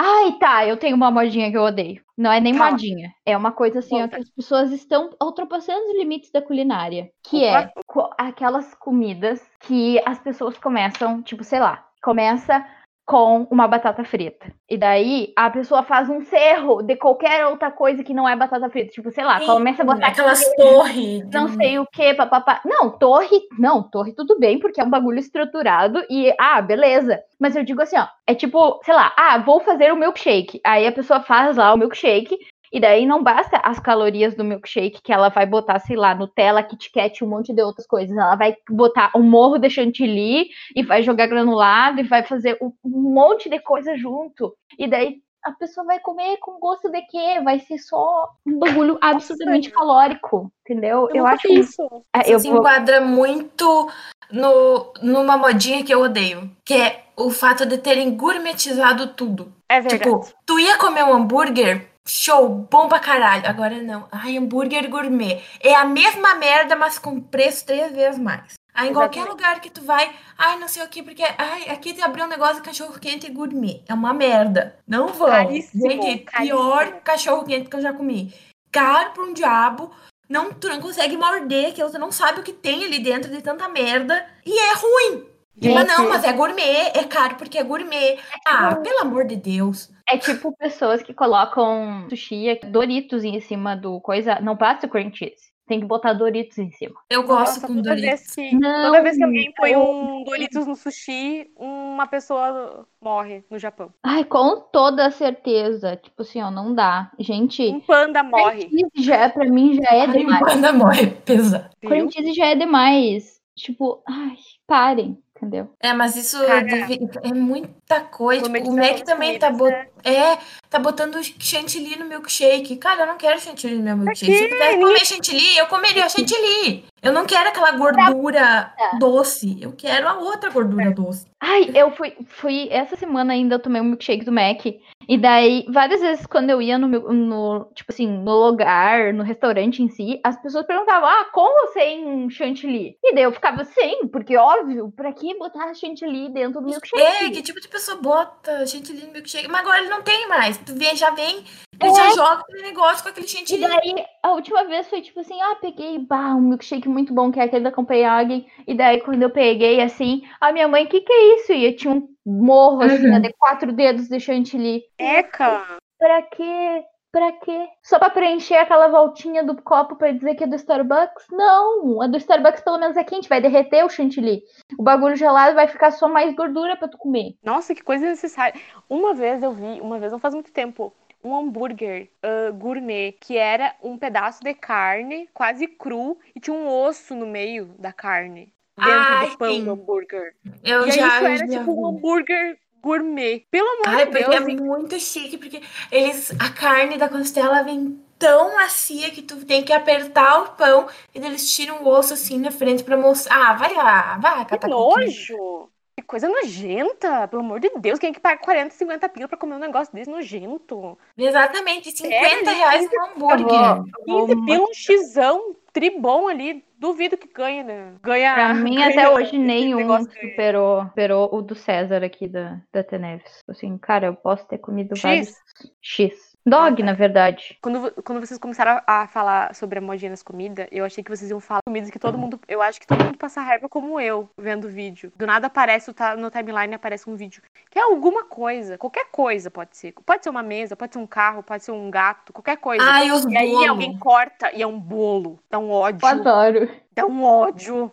Ai, 0.00 0.38
tá, 0.38 0.64
eu 0.66 0.76
tenho 0.76 0.94
uma 0.96 1.10
modinha 1.10 1.50
que 1.50 1.56
eu 1.56 1.62
odeio. 1.62 2.02
Não 2.16 2.30
é 2.30 2.40
nem 2.40 2.52
modinha. 2.54 3.12
É 3.26 3.36
uma 3.36 3.50
coisa 3.52 3.80
assim, 3.80 4.00
ó, 4.00 4.06
que 4.08 4.20
as 4.20 4.28
pessoas 4.30 4.70
estão 4.70 5.10
ultrapassando 5.20 5.86
os 5.90 5.96
limites 5.96 6.30
da 6.30 6.40
culinária. 6.40 7.10
Que 7.22 7.44
é 7.44 7.72
co- 7.86 8.10
aquelas 8.16 8.74
comidas 8.76 9.40
que 9.60 10.00
as 10.06 10.18
pessoas 10.20 10.56
começam, 10.56 11.20
tipo, 11.22 11.42
sei 11.42 11.58
lá, 11.60 11.84
começa 12.02 12.64
com 13.08 13.48
uma 13.50 13.66
batata 13.66 14.04
frita. 14.04 14.52
E 14.68 14.76
daí 14.76 15.32
a 15.34 15.48
pessoa 15.48 15.82
faz 15.82 16.10
um 16.10 16.20
cerro 16.20 16.82
de 16.82 16.94
qualquer 16.94 17.46
outra 17.46 17.70
coisa 17.70 18.04
que 18.04 18.12
não 18.12 18.28
é 18.28 18.36
batata 18.36 18.68
frita. 18.68 18.90
Tipo, 18.90 19.10
sei 19.10 19.24
lá, 19.24 19.40
começa 19.40 19.82
a 19.82 19.86
botar 19.86 20.08
Aquelas 20.08 20.44
torres. 20.56 21.24
não 21.32 21.48
sei 21.48 21.78
o 21.78 21.86
que, 21.86 22.12
papapá. 22.12 22.60
Não, 22.66 22.90
torre, 22.90 23.40
não, 23.58 23.82
torre 23.82 24.12
tudo 24.12 24.38
bem, 24.38 24.58
porque 24.58 24.78
é 24.78 24.84
um 24.84 24.90
bagulho 24.90 25.18
estruturado 25.18 26.04
e, 26.10 26.34
ah, 26.38 26.60
beleza. 26.60 27.18
Mas 27.40 27.56
eu 27.56 27.64
digo 27.64 27.80
assim, 27.80 27.96
ó, 27.96 28.06
é 28.26 28.34
tipo, 28.34 28.78
sei 28.84 28.92
lá, 28.92 29.10
ah, 29.16 29.38
vou 29.38 29.58
fazer 29.60 29.90
o 29.90 29.96
milkshake. 29.96 30.60
Aí 30.62 30.86
a 30.86 30.92
pessoa 30.92 31.20
faz 31.20 31.56
lá 31.56 31.72
o 31.72 31.78
milkshake, 31.78 32.36
e 32.72 32.80
daí 32.80 33.06
não 33.06 33.22
basta 33.22 33.58
as 33.58 33.78
calorias 33.78 34.34
do 34.34 34.44
milkshake 34.44 35.02
que 35.02 35.12
ela 35.12 35.28
vai 35.28 35.46
botar, 35.46 35.78
sei 35.78 35.96
lá, 35.96 36.14
Nutella, 36.14 36.62
Kit 36.62 36.90
Kat, 36.92 37.24
um 37.24 37.28
monte 37.28 37.52
de 37.52 37.62
outras 37.62 37.86
coisas. 37.86 38.16
Ela 38.16 38.36
vai 38.36 38.56
botar 38.68 39.10
um 39.16 39.22
morro 39.22 39.58
de 39.58 39.70
chantilly 39.70 40.48
e 40.74 40.82
vai 40.82 41.02
jogar 41.02 41.26
granulado 41.26 42.00
e 42.00 42.04
vai 42.04 42.22
fazer 42.22 42.58
um 42.60 42.72
monte 42.84 43.48
de 43.48 43.58
coisa 43.60 43.96
junto. 43.96 44.54
E 44.78 44.86
daí 44.86 45.22
a 45.44 45.52
pessoa 45.52 45.86
vai 45.86 45.98
comer 46.00 46.36
com 46.38 46.58
gosto 46.58 46.90
de 46.90 47.00
quê? 47.02 47.40
Vai 47.42 47.60
ser 47.60 47.78
só 47.78 48.28
um 48.46 48.58
bagulho 48.58 48.98
absolutamente 49.00 49.70
calórico, 49.70 50.52
entendeu? 50.62 51.08
Eu, 51.10 51.22
nunca 51.22 51.34
acho 51.34 51.48
isso. 51.52 51.82
é, 52.14 52.20
Isso 52.22 52.32
eu 52.32 52.40
se 52.40 52.48
vou... 52.48 52.58
enquadra 52.58 53.00
muito 53.00 53.90
no, 54.30 54.92
numa 55.02 55.36
modinha 55.36 55.84
que 55.84 55.92
eu 55.92 56.02
odeio, 56.02 56.50
que 56.64 56.74
é 56.74 57.04
o 57.16 57.30
fato 57.30 57.66
de 57.66 57.78
terem 57.78 58.14
gourmetizado 58.14 59.08
tudo. 59.08 59.52
É 59.68 59.80
verdade. 59.80 60.04
Tipo, 60.04 60.34
tu 60.46 60.58
ia 60.58 60.76
comer 60.76 61.04
um 61.04 61.12
hambúrguer, 61.12 61.88
show, 62.08 62.48
bom 62.70 62.88
pra 62.88 62.98
caralho. 62.98 63.46
Agora 63.48 63.80
não. 63.82 64.08
Ai, 64.10 64.36
hambúrguer 64.36 64.88
gourmet. 64.88 65.42
É 65.60 65.74
a 65.74 65.84
mesma 65.84 66.34
merda, 66.34 66.74
mas 66.76 66.98
com 66.98 67.20
preço 67.20 67.66
três 67.66 67.92
vezes 67.92 68.18
mais. 68.18 68.54
Aí 68.74 68.90
em 68.90 68.92
qualquer 68.92 69.20
Exatamente. 69.20 69.42
lugar 69.44 69.60
que 69.60 69.70
tu 69.70 69.82
vai, 69.82 70.08
ai, 70.36 70.56
não 70.58 70.68
sei 70.68 70.84
o 70.84 70.88
que, 70.88 71.02
porque 71.02 71.22
ai, 71.36 71.68
aqui 71.68 71.92
te 71.92 72.00
abriu 72.00 72.24
um 72.24 72.28
negócio 72.28 72.56
de 72.56 72.62
cachorro 72.62 72.98
quente 73.00 73.28
gourmet. 73.28 73.82
É 73.88 73.92
uma 73.94 74.14
merda. 74.14 74.78
Não 74.86 75.08
vão. 75.08 75.28
Caríssimo, 75.28 75.90
Gente, 75.90 76.18
caríssimo. 76.24 76.58
pior 76.58 76.92
cachorro 77.02 77.44
quente 77.44 77.68
que 77.68 77.74
eu 77.76 77.80
já 77.82 77.92
comi. 77.92 78.32
Caro 78.70 79.10
pra 79.12 79.24
um 79.24 79.32
diabo. 79.32 79.90
Não, 80.28 80.52
tu 80.52 80.68
não 80.68 80.80
consegue 80.80 81.16
morder 81.16 81.70
aquilo, 81.70 81.90
tu 81.90 81.98
não 81.98 82.12
sabe 82.12 82.40
o 82.40 82.42
que 82.44 82.52
tem 82.52 82.84
ali 82.84 82.98
dentro 83.00 83.30
de 83.32 83.42
tanta 83.42 83.68
merda. 83.68 84.24
E 84.46 84.56
é 84.56 84.74
ruim. 84.74 85.26
Gente. 85.60 85.74
Mas 85.74 85.88
não, 85.88 86.08
mas 86.08 86.22
é 86.22 86.32
gourmet, 86.32 86.92
é 86.94 87.02
caro 87.02 87.34
porque 87.34 87.58
é 87.58 87.64
gourmet. 87.64 88.16
Ah, 88.46 88.68
tipo- 88.68 88.82
pelo 88.82 89.00
amor 89.00 89.24
de 89.26 89.34
Deus. 89.34 89.90
É 90.10 90.16
tipo 90.18 90.56
pessoas 90.56 91.02
que 91.02 91.12
colocam 91.14 92.06
sushi, 92.08 92.58
Doritos 92.70 93.24
em 93.24 93.40
cima 93.40 93.76
do 93.76 94.00
coisa. 94.00 94.40
Não 94.40 94.54
basta 94.56 94.88
cream 94.88 95.12
cheese. 95.12 95.48
Tem 95.66 95.80
que 95.80 95.84
botar 95.86 96.14
Doritos 96.14 96.56
em 96.56 96.70
cima. 96.70 96.94
Eu 97.10 97.24
gosto 97.24 97.56
Nossa, 97.56 97.66
com 97.66 97.74
toda 97.76 97.90
Doritos. 97.90 98.08
vez, 98.08 98.34
que, 98.34 98.54
Não, 98.56 98.86
toda 98.86 99.02
vez 99.02 99.16
que 99.18 99.22
alguém 99.22 99.52
põe 99.54 99.76
um 99.76 100.24
Doritos 100.24 100.66
no 100.66 100.74
sushi, 100.74 101.50
uma 101.56 102.06
pessoa 102.06 102.86
morre 103.02 103.44
no 103.50 103.58
Japão. 103.58 103.92
Ai, 104.02 104.24
com 104.24 104.60
toda 104.72 105.10
certeza. 105.10 105.94
Tipo 105.96 106.22
assim, 106.22 106.40
ó, 106.40 106.50
não 106.50 106.74
dá. 106.74 107.10
Gente, 107.18 107.62
Um 107.68 107.80
panda 107.80 108.22
morre. 108.22 108.62
cheese 108.62 108.88
já 108.96 109.16
é, 109.16 109.28
pra 109.28 109.44
mim 109.44 109.74
já 109.74 109.90
é 109.94 110.00
Ai, 110.06 110.12
demais. 110.12 110.40
Panda 110.40 110.72
morre, 110.72 111.06
pesa. 111.26 111.68
Cream 111.82 112.10
cheese 112.10 112.32
já 112.32 112.46
é 112.46 112.54
demais. 112.54 113.36
Tipo, 113.54 114.00
ai, 114.08 114.36
parem, 114.68 115.18
entendeu? 115.36 115.68
É, 115.82 115.92
mas 115.92 116.14
isso 116.16 116.38
deve- 116.38 116.98
é 117.24 117.34
muita 117.34 118.00
coisa. 118.02 118.48
Tipo, 118.50 118.70
o 118.70 118.76
Mac 118.76 119.00
também 119.00 119.36
tá, 119.36 119.50
comida, 119.50 119.74
bot... 119.74 119.90
é, 120.04 120.38
tá 120.68 120.78
botando 120.78 121.18
chantilly 121.38 121.96
no 121.96 122.06
milkshake. 122.06 122.76
Cara, 122.76 123.02
eu 123.02 123.06
não 123.06 123.16
quero 123.16 123.40
chantilly 123.40 123.76
no 123.76 123.82
meu 123.82 123.96
milkshake. 123.96 124.36
Se 124.36 124.44
eu 124.44 124.48
pudesse 124.48 124.78
comer 124.78 125.06
chantilly, 125.06 125.58
eu 125.58 125.66
comeria 125.66 126.08
chantilly. 126.08 126.84
Eu 127.02 127.12
não 127.12 127.26
quero 127.26 127.48
aquela 127.48 127.72
gordura 127.72 128.72
doce. 128.98 129.56
Eu 129.60 129.72
quero 129.72 130.08
a 130.08 130.14
outra 130.14 130.50
gordura 130.50 130.90
doce. 130.90 131.26
Ai, 131.40 131.70
eu 131.74 131.92
fui, 131.92 132.16
fui. 132.26 132.68
Essa 132.70 132.96
semana 132.96 133.32
ainda 133.32 133.54
eu 133.54 133.60
tomei 133.60 133.80
um 133.80 133.84
milkshake 133.84 134.24
do 134.24 134.32
Mac. 134.32 134.66
E 135.08 135.16
daí, 135.16 135.64
várias 135.70 136.00
vezes, 136.00 136.26
quando 136.26 136.50
eu 136.50 136.60
ia 136.60 136.76
no, 136.76 136.86
no 136.86 137.70
tipo 137.74 137.90
assim, 137.90 138.06
no 138.06 138.46
lugar, 138.46 139.14
no 139.14 139.22
restaurante 139.22 139.82
em 139.82 139.88
si, 139.88 140.20
as 140.22 140.40
pessoas 140.42 140.66
perguntavam, 140.66 141.08
ah, 141.08 141.24
com 141.32 141.40
ou 141.40 141.72
sem 141.72 142.28
chantilly? 142.28 142.98
E 143.02 143.14
daí 143.14 143.22
eu 143.22 143.32
ficava 143.32 143.64
sem, 143.64 144.06
porque 144.08 144.36
óbvio, 144.36 144.92
pra 144.94 145.12
que 145.12 145.38
botar 145.38 145.72
chantilly 145.72 146.28
dentro 146.28 146.60
do 146.60 146.66
milkshake? 146.66 147.00
É, 147.00 147.30
que 147.30 147.40
tipo 147.40 147.58
de 147.58 147.68
pessoa 147.68 147.96
bota 147.96 148.66
chantilly 148.66 149.06
no 149.06 149.12
milkshake? 149.12 149.48
Mas 149.48 149.60
agora 149.60 149.87
ele 149.88 149.94
não 149.94 150.02
tem 150.02 150.28
mais. 150.28 150.56
Tu 150.58 150.74
vem, 150.74 150.94
já 150.94 151.10
vem, 151.10 151.44
ele 151.80 151.90
É. 151.90 151.94
já 151.94 152.10
joga 152.10 152.40
aquele 152.42 152.62
negócio 152.62 153.02
com 153.02 153.08
aquele 153.10 153.26
E 153.26 153.28
chantilly. 153.28 153.60
daí, 153.62 154.04
a 154.22 154.30
última 154.32 154.64
vez 154.64 154.88
foi 154.88 155.00
tipo 155.00 155.20
assim, 155.20 155.40
ah, 155.40 155.56
peguei 155.60 155.98
bah, 155.98 156.34
um 156.34 156.40
milkshake 156.40 156.88
muito 156.88 157.12
bom, 157.14 157.30
que 157.32 157.40
é 157.40 157.44
aquele 157.44 157.64
da 157.64 157.72
Copenhagen. 157.72 158.46
E 158.66 158.74
daí, 158.74 159.00
quando 159.00 159.22
eu 159.22 159.30
peguei, 159.30 159.80
assim, 159.80 160.22
a 160.40 160.52
minha 160.52 160.68
mãe, 160.68 160.86
que 160.86 161.00
que 161.00 161.12
é 161.12 161.36
isso? 161.36 161.52
E 161.52 161.64
eu 161.64 161.76
tinha 161.76 161.94
um 161.94 162.08
morro, 162.26 162.82
assim, 162.82 163.04
Uhum. 163.04 163.10
né, 163.12 163.20
de 163.20 163.32
quatro 163.38 163.72
dedos 163.72 164.08
de 164.08 164.20
chantilly. 164.20 164.82
Eca! 164.98 165.64
Pra 165.98 166.22
quê? 166.22 166.82
Pra 167.10 167.32
quê? 167.32 167.68
Só 167.82 167.98
pra 167.98 168.10
preencher 168.10 168.56
aquela 168.56 168.88
voltinha 168.88 169.42
do 169.42 169.60
copo 169.62 169.96
pra 169.96 170.12
dizer 170.12 170.34
que 170.34 170.44
é 170.44 170.46
do 170.46 170.56
Starbucks? 170.56 171.26
Não! 171.30 172.02
A 172.02 172.06
do 172.06 172.18
Starbucks 172.18 172.62
pelo 172.62 172.78
menos 172.78 172.96
é 172.96 173.04
quente, 173.04 173.28
vai 173.28 173.40
derreter 173.40 173.84
o 173.84 173.88
chantilly. 173.88 174.42
O 174.78 174.82
bagulho 174.82 175.16
gelado 175.16 175.54
vai 175.54 175.66
ficar 175.66 175.90
só 175.90 176.06
mais 176.06 176.34
gordura 176.34 176.76
pra 176.76 176.86
tu 176.86 176.98
comer. 176.98 177.34
Nossa, 177.42 177.74
que 177.74 177.82
coisa 177.82 178.06
necessária. 178.06 178.60
Uma 178.90 179.14
vez 179.14 179.42
eu 179.42 179.52
vi, 179.52 179.80
uma 179.80 179.98
vez, 179.98 180.12
não 180.12 180.18
faz 180.18 180.34
muito 180.34 180.52
tempo, 180.52 180.92
um 181.24 181.34
hambúrguer 181.34 182.10
ah, 182.22 182.50
gourmet 182.50 183.12
que 183.12 183.36
era 183.36 183.74
um 183.82 183.96
pedaço 183.96 184.42
de 184.42 184.54
carne, 184.54 185.28
quase 185.32 185.66
cru, 185.66 186.18
e 186.34 186.40
tinha 186.40 186.54
um 186.54 186.68
osso 186.68 187.14
no 187.14 187.26
meio 187.26 187.74
da 187.78 187.92
carne. 187.92 188.52
Dentro 188.76 188.92
Ai, 188.92 189.30
do 189.30 189.38
pão 189.38 189.52
sim. 189.52 189.64
do 189.64 189.70
hambúrguer. 189.72 190.36
Eu 190.62 190.86
e 190.86 190.90
aí 190.90 190.92
já, 190.92 191.06
isso 191.06 191.24
era 191.24 191.36
já 191.38 191.46
tipo 191.48 191.72
um 191.72 191.86
hambúrguer 191.86 192.58
gourmet. 192.82 193.46
Pelo 193.50 193.68
amor 193.68 193.88
Ai, 193.88 194.06
de 194.06 194.06
porque 194.06 194.24
Deus. 194.24 194.34
é 194.36 194.40
muito 194.40 194.98
chique, 195.00 195.38
porque 195.38 195.62
eles, 195.90 196.30
a 196.38 196.50
carne 196.52 196.98
da 196.98 197.08
costela 197.08 197.62
vem 197.62 198.02
tão 198.18 198.54
macia 198.56 199.10
que 199.10 199.22
tu 199.22 199.44
tem 199.46 199.64
que 199.64 199.72
apertar 199.72 200.42
o 200.42 200.56
pão 200.56 200.88
e 201.14 201.18
eles 201.18 201.50
tiram 201.54 201.82
o 201.82 201.88
osso 201.88 202.14
assim 202.14 202.38
na 202.38 202.50
frente 202.50 202.84
pra 202.84 202.96
mostrar. 202.96 203.50
Ah, 203.50 203.54
vai 203.54 203.74
lá, 203.74 204.18
vai 204.18 204.44
Que 204.46 204.58
nojo! 204.66 205.70
Que 205.96 206.02
coisa 206.02 206.28
nojenta! 206.28 207.26
Pelo 207.28 207.42
amor 207.42 207.60
de 207.60 207.70
Deus, 207.70 207.98
quem 207.98 208.10
é 208.10 208.12
que 208.12 208.20
paga 208.20 208.40
40, 208.40 208.74
50 208.74 209.08
pila 209.08 209.28
pra 209.28 209.38
comer 209.38 209.56
um 209.56 209.58
negócio 209.58 209.92
desse 209.94 210.10
nojento? 210.10 210.98
Exatamente, 211.16 211.90
50 211.92 212.50
Sério? 212.50 212.54
reais 212.54 212.86
um 212.90 213.00
hambúrguer. 213.00 213.82
15 214.04 214.36
pila, 214.36 214.64
um 214.68 214.74
xizão 214.74 215.56
tribom 215.72 216.28
ali. 216.28 216.64
Duvido 216.78 217.16
que 217.16 217.26
ganha, 217.32 217.64
né? 217.64 217.94
Ganha. 218.02 218.34
Pra 218.34 218.54
mim, 218.54 218.76
ganha 218.76 218.88
até 218.88 219.10
hoje, 219.10 219.36
nenhum 219.36 220.04
superou, 220.04 220.84
superou 220.84 221.28
o 221.32 221.42
do 221.42 221.54
César 221.54 222.04
aqui 222.04 222.28
da, 222.28 222.60
da 222.72 222.84
Teneves. 222.84 223.42
Assim, 223.48 223.76
cara, 223.78 224.06
eu 224.06 224.14
posso 224.14 224.46
ter 224.46 224.58
comido 224.58 224.94
X? 224.94 225.02
vários. 225.02 225.34
X. 225.82 226.27
Dog, 226.48 226.76
tá. 226.76 226.86
na 226.86 226.92
verdade. 226.92 227.58
Quando, 227.60 227.92
quando 228.02 228.20
vocês 228.20 228.38
começaram 228.38 228.80
a, 228.86 229.02
a 229.02 229.06
falar 229.06 229.54
sobre 229.54 229.78
a 229.78 229.82
modinha 229.82 230.10
nas 230.10 230.22
comidas, 230.22 230.66
eu 230.70 230.84
achei 230.84 231.02
que 231.02 231.10
vocês 231.10 231.30
iam 231.30 231.40
falar 231.40 231.60
comidas 231.66 231.90
que 231.90 231.98
todo 231.98 232.18
mundo. 232.18 232.40
Eu 232.48 232.62
acho 232.62 232.80
que 232.80 232.86
todo 232.86 233.04
mundo 233.04 233.18
passa 233.18 233.40
raiva 233.40 233.68
como 233.68 234.00
eu, 234.00 234.28
vendo 234.36 234.66
o 234.66 234.70
vídeo. 234.70 235.12
Do 235.16 235.26
nada 235.26 235.46
aparece 235.46 235.94
no 236.18 236.30
timeline 236.30 236.74
aparece 236.74 237.08
um 237.08 237.14
vídeo. 237.14 237.42
Que 237.70 237.78
é 237.78 237.82
alguma 237.82 238.24
coisa. 238.24 238.78
Qualquer 238.78 239.06
coisa 239.10 239.50
pode 239.50 239.76
ser. 239.76 239.92
Pode 240.04 240.22
ser 240.22 240.30
uma 240.30 240.42
mesa, 240.42 240.76
pode 240.76 240.92
ser 240.92 240.98
um 240.98 241.06
carro, 241.06 241.42
pode 241.42 241.64
ser 241.64 241.72
um 241.72 241.90
gato, 241.90 242.32
qualquer 242.32 242.56
coisa. 242.56 242.84
Ai, 242.84 243.10
os 243.10 243.24
e 243.24 243.36
aí 243.36 243.66
alguém 243.66 243.96
corta 243.98 244.50
e 244.54 244.62
é 244.62 244.66
um 244.66 244.78
bolo. 244.78 245.38
Dá 245.50 245.58
um 245.58 245.70
ódio. 245.70 246.00
Eu 246.02 246.08
adoro. 246.08 246.70
Dá 246.98 247.06
um 247.06 247.22
ódio. 247.24 247.92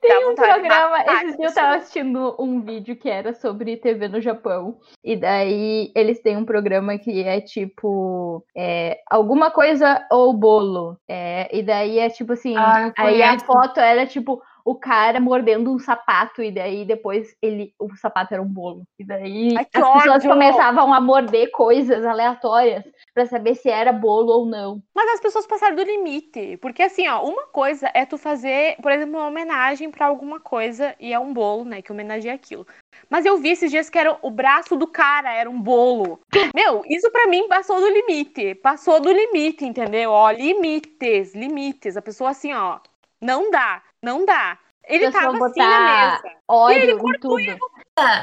Tem 0.00 0.28
um 0.28 0.34
programa, 0.34 0.96
as 0.98 1.36
dias 1.36 1.38
eu 1.38 1.54
tava 1.54 1.76
assistindo 1.76 2.34
um 2.38 2.60
vídeo 2.60 2.96
que 2.96 3.08
era 3.08 3.34
sobre 3.34 3.76
TV 3.76 4.08
no 4.08 4.20
Japão. 4.20 4.78
E 5.04 5.14
daí 5.14 5.92
eles 5.94 6.20
têm 6.20 6.36
um 6.36 6.44
programa 6.44 6.96
que 6.98 7.22
é 7.22 7.40
tipo 7.40 8.44
é, 8.56 9.00
alguma 9.10 9.50
coisa 9.50 10.06
ou 10.10 10.32
bolo. 10.32 10.96
É, 11.08 11.54
e 11.56 11.62
daí 11.62 11.98
é 11.98 12.08
tipo 12.08 12.32
assim, 12.32 12.56
Ah, 12.56 12.92
aí 12.96 13.22
a 13.22 13.38
foto 13.38 13.78
era 13.78 14.06
tipo 14.06 14.42
o 14.66 14.74
cara 14.74 15.20
mordendo 15.20 15.72
um 15.72 15.78
sapato, 15.78 16.42
e 16.42 16.50
daí 16.50 16.84
depois 16.84 17.36
ele. 17.40 17.72
O 17.78 17.94
sapato 17.94 18.34
era 18.34 18.42
um 18.42 18.48
bolo. 18.48 18.82
E 18.98 19.04
daí 19.04 19.56
Ai, 19.56 19.62
as 19.62 19.68
pessoas 19.68 20.16
ódio! 20.16 20.28
começavam 20.28 20.92
a 20.92 21.00
morder 21.00 21.52
coisas 21.52 22.04
aleatórias 22.04 22.82
pra 23.14 23.26
saber 23.26 23.54
se 23.54 23.70
era 23.70 23.92
bolo 23.92 24.32
ou 24.32 24.44
não. 24.44 24.82
Mas 24.92 25.08
as 25.12 25.20
pessoas 25.20 25.46
passaram 25.46 25.76
do 25.76 25.84
limite. 25.84 26.56
Porque, 26.56 26.82
assim, 26.82 27.06
ó, 27.06 27.22
uma 27.22 27.44
coisa 27.44 27.88
é 27.94 28.04
tu 28.04 28.18
fazer, 28.18 28.74
por 28.82 28.90
exemplo, 28.90 29.20
uma 29.20 29.28
homenagem 29.28 29.88
pra 29.88 30.06
alguma 30.06 30.40
coisa 30.40 30.96
e 30.98 31.12
é 31.12 31.18
um 31.18 31.32
bolo, 31.32 31.64
né? 31.64 31.80
Que 31.80 31.92
homenageia 31.92 32.34
aquilo. 32.34 32.66
Mas 33.08 33.24
eu 33.24 33.38
vi 33.38 33.50
esses 33.50 33.70
dias 33.70 33.88
que 33.88 33.98
era 33.98 34.18
o 34.20 34.30
braço 34.32 34.74
do 34.74 34.88
cara 34.88 35.32
era 35.32 35.48
um 35.48 35.62
bolo. 35.62 36.18
Meu, 36.52 36.82
isso 36.88 37.08
pra 37.12 37.28
mim 37.28 37.46
passou 37.46 37.78
do 37.78 37.88
limite. 37.88 38.56
Passou 38.56 38.98
do 38.98 39.12
limite, 39.12 39.64
entendeu? 39.64 40.10
Ó, 40.10 40.28
limites, 40.32 41.36
limites. 41.36 41.96
A 41.96 42.02
pessoa, 42.02 42.30
assim, 42.30 42.52
ó, 42.52 42.80
não 43.20 43.50
dá, 43.50 43.82
não 44.06 44.24
dá. 44.24 44.56
Ele 44.88 45.10
tava 45.10 45.30
assim 45.30 45.38
na 45.38 45.46
botar 45.48 46.20
mesa. 46.22 46.36
Óleo 46.48 46.78
ele 46.78 46.92
em 46.92 47.18
tudo. 47.20 47.58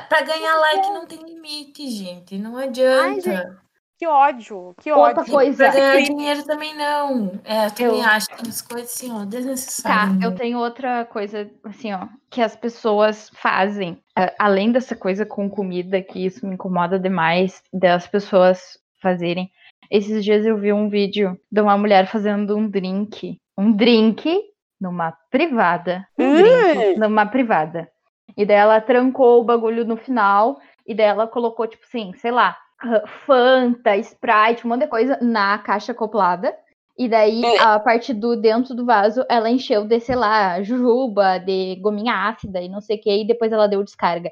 Pra 0.08 0.22
ganhar 0.22 0.56
like 0.56 0.90
não 0.92 1.06
tem 1.06 1.20
limite, 1.22 1.88
gente. 1.90 2.38
Não 2.38 2.56
adianta. 2.58 3.04
Ai, 3.04 3.20
gente, 3.22 3.58
Que 4.00 4.08
ódio, 4.08 4.74
que 4.82 4.92
Outra 4.92 5.22
ódio. 5.22 5.34
coisa. 5.34 5.66
Pra 5.70 5.74
ganhar 5.74 6.02
dinheiro 6.04 6.44
também 6.46 6.74
não. 6.76 7.40
É, 7.44 7.66
eu 7.68 7.72
também 7.72 8.00
Eu- 8.00 8.06
acho 8.06 8.28
que 8.30 8.48
as 8.50 8.62
coisas 8.62 8.94
assim, 8.94 9.12
ó, 9.12 9.20
Tá, 9.20 9.26
desnecessárias. 9.26 10.22
eu 10.24 10.36
tenho 10.36 10.58
outra 10.58 11.06
coisa, 11.06 11.50
assim, 11.66 11.94
ó, 11.94 12.08
que 12.32 12.42
as 12.42 12.56
pessoas 12.56 13.30
fazem, 13.36 14.02
além 14.40 14.72
dessa 14.72 14.96
coisa 14.96 15.26
com 15.26 15.50
comida, 15.50 16.02
que 16.02 16.26
isso 16.26 16.46
me 16.48 16.54
incomoda 16.56 16.98
demais, 17.00 17.62
das 17.74 18.08
pessoas 18.08 18.78
fazerem. 19.02 19.52
Esses 19.92 20.24
dias 20.24 20.46
eu 20.46 20.58
vi 20.58 20.72
um 20.74 20.90
vídeo 20.90 21.38
de 21.52 21.62
uma 21.62 21.78
mulher 21.78 22.08
fazendo 22.08 22.56
um 22.58 22.68
drink, 22.70 23.38
um 23.58 23.72
drink 23.72 24.42
numa 24.84 25.14
privada, 25.32 26.06
um 26.20 27.00
numa 27.00 27.26
privada. 27.26 27.90
E 28.36 28.46
daí 28.46 28.58
ela 28.58 28.82
trancou 28.82 29.40
o 29.40 29.44
bagulho 29.46 29.86
no 29.86 29.96
final, 29.96 30.60
e 30.86 30.94
daí 30.94 31.08
ela 31.08 31.26
colocou, 31.26 31.66
tipo 31.66 31.86
assim, 31.86 32.14
sei 32.16 32.32
lá, 32.32 32.58
Fanta, 33.26 33.96
Sprite, 33.96 34.66
um 34.66 34.70
monte 34.70 34.82
de 34.82 34.88
coisa 34.88 35.18
na 35.22 35.58
caixa 35.58 35.94
acoplada. 35.94 36.54
E 36.98 37.08
daí, 37.08 37.42
a 37.58 37.80
parte 37.80 38.14
do 38.14 38.36
dentro 38.36 38.76
do 38.76 38.86
vaso, 38.86 39.26
ela 39.28 39.50
encheu 39.50 39.86
de, 39.86 40.00
sei 40.00 40.16
lá, 40.16 40.62
jujuba, 40.62 41.40
de 41.40 41.78
gominha 41.78 42.28
ácida 42.30 42.62
e 42.62 42.70
não 42.70 42.82
sei 42.82 42.98
o 42.98 43.02
que, 43.02 43.22
e 43.22 43.26
depois 43.26 43.52
ela 43.52 43.68
deu 43.68 43.84
descarga. 43.84 44.30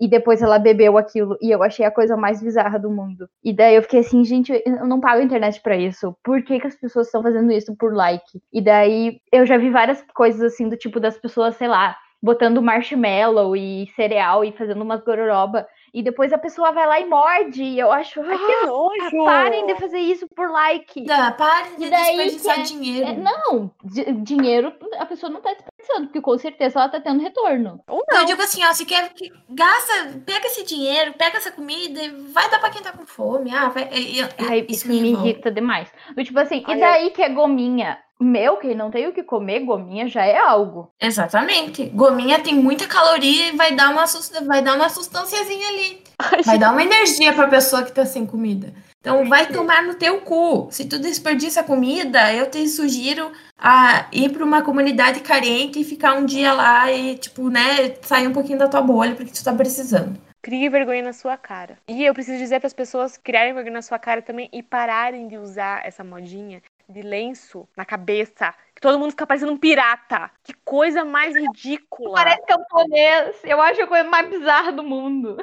E 0.00 0.08
depois 0.08 0.42
ela 0.42 0.58
bebeu 0.58 0.98
aquilo, 0.98 1.36
e 1.40 1.50
eu 1.50 1.62
achei 1.62 1.84
a 1.84 1.90
coisa 1.90 2.16
mais 2.16 2.42
bizarra 2.42 2.78
do 2.78 2.90
mundo. 2.90 3.28
E 3.42 3.52
daí 3.52 3.74
eu 3.74 3.82
fiquei 3.82 4.00
assim, 4.00 4.24
gente, 4.24 4.52
eu 4.64 4.86
não 4.86 5.00
pago 5.00 5.22
internet 5.22 5.60
pra 5.60 5.76
isso. 5.76 6.16
Por 6.22 6.42
que, 6.42 6.60
que 6.60 6.66
as 6.66 6.76
pessoas 6.76 7.06
estão 7.06 7.22
fazendo 7.22 7.52
isso 7.52 7.76
por 7.76 7.94
like? 7.94 8.40
E 8.52 8.60
daí 8.60 9.20
eu 9.32 9.46
já 9.46 9.56
vi 9.56 9.70
várias 9.70 10.02
coisas 10.14 10.42
assim, 10.42 10.68
do 10.68 10.76
tipo 10.76 11.00
das 11.00 11.18
pessoas, 11.18 11.56
sei 11.56 11.68
lá, 11.68 11.96
botando 12.22 12.62
marshmallow 12.62 13.56
e 13.56 13.86
cereal 13.94 14.44
e 14.44 14.52
fazendo 14.52 14.82
umas 14.82 15.02
gororoba. 15.02 15.66
E 15.94 16.02
depois 16.02 16.32
a 16.32 16.38
pessoa 16.38 16.72
vai 16.72 16.86
lá 16.86 17.00
e 17.00 17.06
morde. 17.06 17.62
E 17.62 17.78
eu 17.78 17.90
acho, 17.92 18.20
Ai, 18.20 18.36
que 18.38 18.52
ah, 18.52 18.66
nojo. 18.66 19.24
parem 19.24 19.66
de 19.66 19.74
fazer 19.76 19.98
isso 19.98 20.26
por 20.34 20.50
like. 20.50 21.04
Dá, 21.04 21.30
Pare 21.32 21.76
de 21.78 21.84
E 21.86 21.90
daí 21.90 22.16
desperdiçar 22.16 22.54
que 22.56 22.60
é- 22.60 22.64
dinheiro. 22.64 23.06
É, 23.08 23.12
não, 23.14 23.70
di- 23.84 24.12
dinheiro 24.22 24.72
a 24.98 25.06
pessoa 25.06 25.30
não 25.30 25.40
tá 25.40 25.52
desperdiçando, 25.54 26.06
porque 26.08 26.20
com 26.20 26.36
certeza 26.38 26.78
ela 26.80 26.88
tá 26.88 27.00
tendo 27.00 27.22
retorno. 27.22 27.80
Ou 27.88 27.98
Não, 28.08 28.14
não. 28.16 28.20
eu 28.20 28.26
digo 28.26 28.42
assim, 28.42 28.64
ó, 28.64 28.72
se 28.72 28.84
quer 28.84 29.08
que 29.12 29.32
gasta, 29.48 30.20
pega 30.26 30.46
esse 30.46 30.64
dinheiro, 30.64 31.14
pega 31.14 31.38
essa 31.38 31.50
comida 31.50 32.02
e 32.02 32.08
vai 32.32 32.50
dar 32.50 32.58
pra 32.58 32.70
quem 32.70 32.82
tá 32.82 32.92
com 32.92 33.06
fome. 33.06 33.54
Ah, 33.54 33.68
vai, 33.68 33.88
e- 33.92 34.20
e- 34.20 34.28
Ai, 34.48 34.60
isso 34.68 34.86
isso 34.86 34.88
me 34.88 35.10
irrita 35.12 35.50
demais. 35.50 35.90
Do 36.14 36.22
tipo 36.24 36.38
assim, 36.38 36.62
Ai, 36.66 36.76
e 36.76 36.80
daí 36.80 37.10
que 37.10 37.22
é 37.22 37.28
gominha? 37.28 37.98
Meu, 38.18 38.56
quem 38.56 38.74
não 38.74 38.90
tem 38.90 39.06
o 39.06 39.12
que 39.12 39.22
comer, 39.22 39.60
gominha 39.60 40.08
já 40.08 40.24
é 40.24 40.38
algo. 40.38 40.90
Exatamente. 41.00 41.84
Gominha 41.86 42.38
tem 42.38 42.54
muita 42.54 42.86
caloria 42.86 43.48
e 43.48 43.56
vai 43.56 43.74
dar 43.74 43.90
uma, 43.90 44.04
vai 44.46 44.62
dar 44.62 44.74
uma 44.74 44.88
substânciazinha 44.88 45.68
ali. 45.68 46.02
Ai, 46.18 46.42
Vai 46.42 46.58
dar 46.58 46.72
uma 46.72 46.82
energia 46.82 47.32
pra 47.34 47.46
pessoa 47.46 47.82
que 47.82 47.92
tá 47.92 48.06
sem 48.06 48.24
comida. 48.24 48.72
Então 49.00 49.28
vai 49.28 49.46
tomar 49.46 49.82
no 49.82 49.94
teu 49.94 50.20
cu. 50.22 50.68
Se 50.70 50.86
tu 50.86 50.98
desperdiça 50.98 51.62
comida, 51.62 52.32
eu 52.32 52.50
te 52.50 52.66
sugiro 52.66 53.30
a 53.56 54.06
ir 54.10 54.30
pra 54.30 54.44
uma 54.44 54.62
comunidade 54.62 55.20
carente 55.20 55.78
e 55.78 55.84
ficar 55.84 56.14
um 56.14 56.24
dia 56.24 56.52
lá 56.52 56.90
e, 56.90 57.16
tipo, 57.16 57.48
né, 57.48 57.94
sair 58.02 58.26
um 58.26 58.32
pouquinho 58.32 58.58
da 58.58 58.66
tua 58.66 58.80
bolha 58.80 59.14
porque 59.14 59.30
tu 59.30 59.44
tá 59.44 59.52
precisando. 59.52 60.18
Crie 60.42 60.68
vergonha 60.68 61.02
na 61.02 61.12
sua 61.12 61.36
cara. 61.36 61.78
E 61.86 62.04
eu 62.04 62.14
preciso 62.14 62.38
dizer 62.38 62.60
para 62.60 62.66
as 62.66 62.72
pessoas 62.72 63.16
criarem 63.16 63.52
vergonha 63.52 63.74
na 63.74 63.82
sua 63.82 63.98
cara 63.98 64.22
também 64.22 64.48
e 64.52 64.62
pararem 64.62 65.28
de 65.28 65.36
usar 65.36 65.84
essa 65.84 66.02
modinha 66.02 66.62
de 66.88 67.02
lenço 67.02 67.68
na 67.76 67.84
cabeça. 67.84 68.54
Que 68.74 68.80
todo 68.80 68.98
mundo 68.98 69.10
fica 69.10 69.26
parecendo 69.26 69.52
um 69.52 69.58
pirata. 69.58 70.30
Que 70.44 70.52
coisa 70.64 71.04
mais 71.04 71.34
ridícula. 71.34 72.14
Parece 72.14 72.42
camponês. 72.46 73.36
Eu 73.44 73.60
acho 73.60 73.82
a 73.82 73.86
coisa 73.86 74.04
mais 74.04 74.28
bizarra 74.28 74.72
do 74.72 74.82
mundo. 74.82 75.36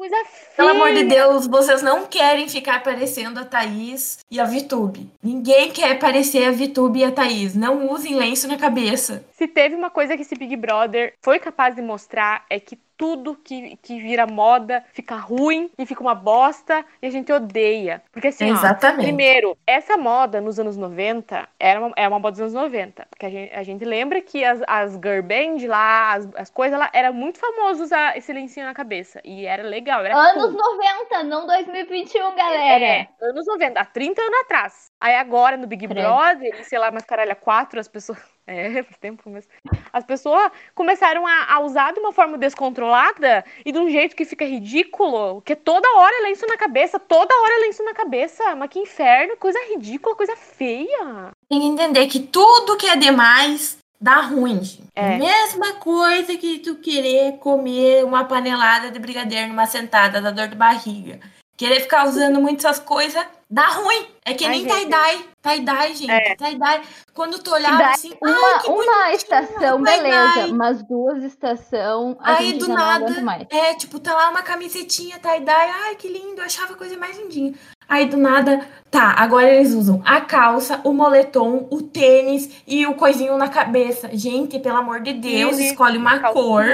coisa 0.00 0.16
feia. 0.24 0.56
Pelo 0.56 0.70
amor 0.70 0.94
de 0.94 1.04
Deus, 1.04 1.46
vocês 1.46 1.82
não 1.82 2.06
querem 2.06 2.48
ficar 2.48 2.82
parecendo 2.82 3.38
a 3.38 3.44
Thaís 3.44 4.24
e 4.30 4.40
a 4.40 4.44
Vitube. 4.44 5.10
Ninguém 5.22 5.70
quer 5.70 5.98
parecer 5.98 6.46
a 6.46 6.50
Vitube 6.50 7.00
e 7.00 7.04
a 7.04 7.12
Thaís. 7.12 7.54
Não 7.54 7.90
usem 7.90 8.14
lenço 8.16 8.48
na 8.48 8.56
cabeça. 8.56 9.24
Se 9.32 9.46
teve 9.46 9.74
uma 9.74 9.90
coisa 9.90 10.16
que 10.16 10.22
esse 10.22 10.34
Big 10.34 10.56
Brother 10.56 11.12
foi 11.20 11.38
capaz 11.38 11.74
de 11.74 11.82
mostrar 11.82 12.46
é 12.48 12.58
que 12.58 12.78
tudo 13.00 13.34
que, 13.34 13.78
que 13.78 13.98
vira 13.98 14.26
moda 14.26 14.84
fica 14.92 15.16
ruim 15.16 15.70
e 15.78 15.86
fica 15.86 16.02
uma 16.02 16.14
bosta 16.14 16.84
e 17.00 17.06
a 17.06 17.10
gente 17.10 17.32
odeia. 17.32 18.02
Porque 18.12 18.28
assim, 18.28 18.52
ó. 18.52 18.56
Primeiro, 19.00 19.56
essa 19.66 19.96
moda 19.96 20.38
nos 20.38 20.60
anos 20.60 20.76
90 20.76 21.48
era 21.58 21.80
uma, 21.80 21.92
é 21.96 22.06
uma 22.06 22.18
moda 22.18 22.32
dos 22.32 22.40
anos 22.40 22.52
90. 22.52 23.06
Porque 23.08 23.24
a 23.24 23.30
gente, 23.30 23.54
a 23.54 23.62
gente 23.62 23.84
lembra 23.86 24.20
que 24.20 24.44
as, 24.44 24.60
as 24.66 24.92
girl 24.92 25.22
band 25.22 25.66
lá, 25.66 26.12
as, 26.12 26.28
as 26.34 26.50
coisas 26.50 26.78
lá, 26.78 26.90
era 26.92 27.10
muito 27.10 27.38
famoso 27.38 27.84
usar 27.84 28.18
esse 28.18 28.30
lencinho 28.34 28.66
na 28.66 28.74
cabeça. 28.74 29.18
E 29.24 29.46
era 29.46 29.62
legal, 29.62 30.04
era 30.04 30.14
Anos 30.14 30.54
cool. 30.54 30.76
90, 30.76 31.22
não 31.22 31.46
2021, 31.46 32.36
galera. 32.36 32.84
É, 32.84 33.08
anos 33.22 33.46
90, 33.46 33.80
há 33.80 33.84
30 33.86 34.20
anos 34.20 34.40
atrás. 34.40 34.92
Aí 35.00 35.14
agora 35.14 35.56
no 35.56 35.66
Big. 35.66 35.86
Brother, 35.86 36.60
e 36.60 36.64
sei 36.64 36.78
lá, 36.78 36.90
mas 36.90 37.04
caralho, 37.04 37.34
4, 37.34 37.80
as 37.80 37.88
pessoas. 37.88 38.18
É, 38.46 38.82
faz 38.84 38.96
tempo, 38.98 39.30
mas. 39.30 39.48
As 39.92 40.04
pessoas 40.04 40.50
começaram 40.74 41.26
a, 41.26 41.54
a 41.54 41.60
usar 41.60 41.92
de 41.92 42.00
uma 42.00 42.12
forma 42.12 42.38
descontrolada 42.38 43.44
e 43.64 43.72
de 43.72 43.78
um 43.78 43.88
jeito 43.88 44.16
que 44.16 44.24
fica 44.24 44.44
ridículo. 44.44 45.40
Que 45.42 45.56
toda 45.56 45.96
hora 45.96 46.14
é 46.20 46.22
lenço 46.22 46.46
na 46.46 46.56
cabeça, 46.56 46.98
toda 46.98 47.34
hora 47.42 47.54
é 47.54 47.66
lenço 47.66 47.84
na 47.84 47.94
cabeça. 47.94 48.54
Mas 48.56 48.70
que 48.70 48.78
inferno, 48.78 49.36
coisa 49.36 49.58
ridícula, 49.68 50.16
coisa 50.16 50.36
feia. 50.36 51.30
Tem 51.48 51.60
que 51.60 51.66
entender 51.66 52.06
que 52.06 52.20
tudo 52.20 52.76
que 52.76 52.86
é 52.86 52.96
demais 52.96 53.78
dá 54.00 54.20
ruim. 54.20 54.60
É. 54.94 55.18
Mesma 55.18 55.74
coisa 55.74 56.36
que 56.36 56.58
tu 56.60 56.76
querer 56.76 57.38
comer 57.38 58.04
uma 58.04 58.24
panelada 58.24 58.90
de 58.90 58.98
brigadeiro 58.98 59.48
numa 59.48 59.66
sentada, 59.66 60.20
dá 60.20 60.30
dor 60.30 60.48
de 60.48 60.56
barriga. 60.56 61.20
Querer 61.56 61.80
ficar 61.80 62.06
usando 62.06 62.40
muitas 62.40 62.78
coisas, 62.78 63.22
dá 63.50 63.66
ruim. 63.68 64.06
É 64.24 64.32
que 64.32 64.46
nem 64.46 64.64
tie-dye. 64.64 65.24
Tie-dye, 65.42 65.94
gente. 65.94 66.10
É. 66.10 66.36
Tie-dye. 66.36 66.82
Quando 67.12 67.38
tu 67.38 67.52
olhava 67.52 67.84
assim, 67.86 68.12
Uma, 68.22 68.62
uma 68.66 69.12
estação, 69.12 69.82
beleza, 69.82 70.54
mas 70.54 70.82
duas 70.84 71.24
estação, 71.24 72.16
a 72.20 72.36
Aí 72.36 72.52
do 72.52 72.68
nada, 72.68 73.06
é, 73.50 73.74
tipo, 73.74 73.98
tá 73.98 74.14
lá 74.14 74.30
uma 74.30 74.42
camisetinha 74.42 75.18
tie-dye, 75.18 75.70
ai, 75.84 75.96
que 75.96 76.08
lindo, 76.08 76.40
eu 76.40 76.44
achava 76.44 76.74
a 76.74 76.76
coisa 76.76 76.96
mais 76.96 77.18
lindinha. 77.18 77.54
Aí 77.88 78.06
do 78.06 78.16
nada, 78.16 78.64
tá, 78.88 79.14
agora 79.18 79.52
eles 79.52 79.72
usam 79.72 80.00
a 80.04 80.20
calça, 80.20 80.80
o 80.84 80.92
moletom, 80.92 81.66
o 81.70 81.82
tênis 81.82 82.62
e 82.64 82.86
o 82.86 82.94
coisinho 82.94 83.36
na 83.36 83.48
cabeça. 83.48 84.08
Gente, 84.12 84.60
pelo 84.60 84.76
amor 84.76 85.00
de 85.00 85.14
Deus, 85.14 85.58
escolhe 85.58 85.98
uma 85.98 86.20
cor. 86.20 86.64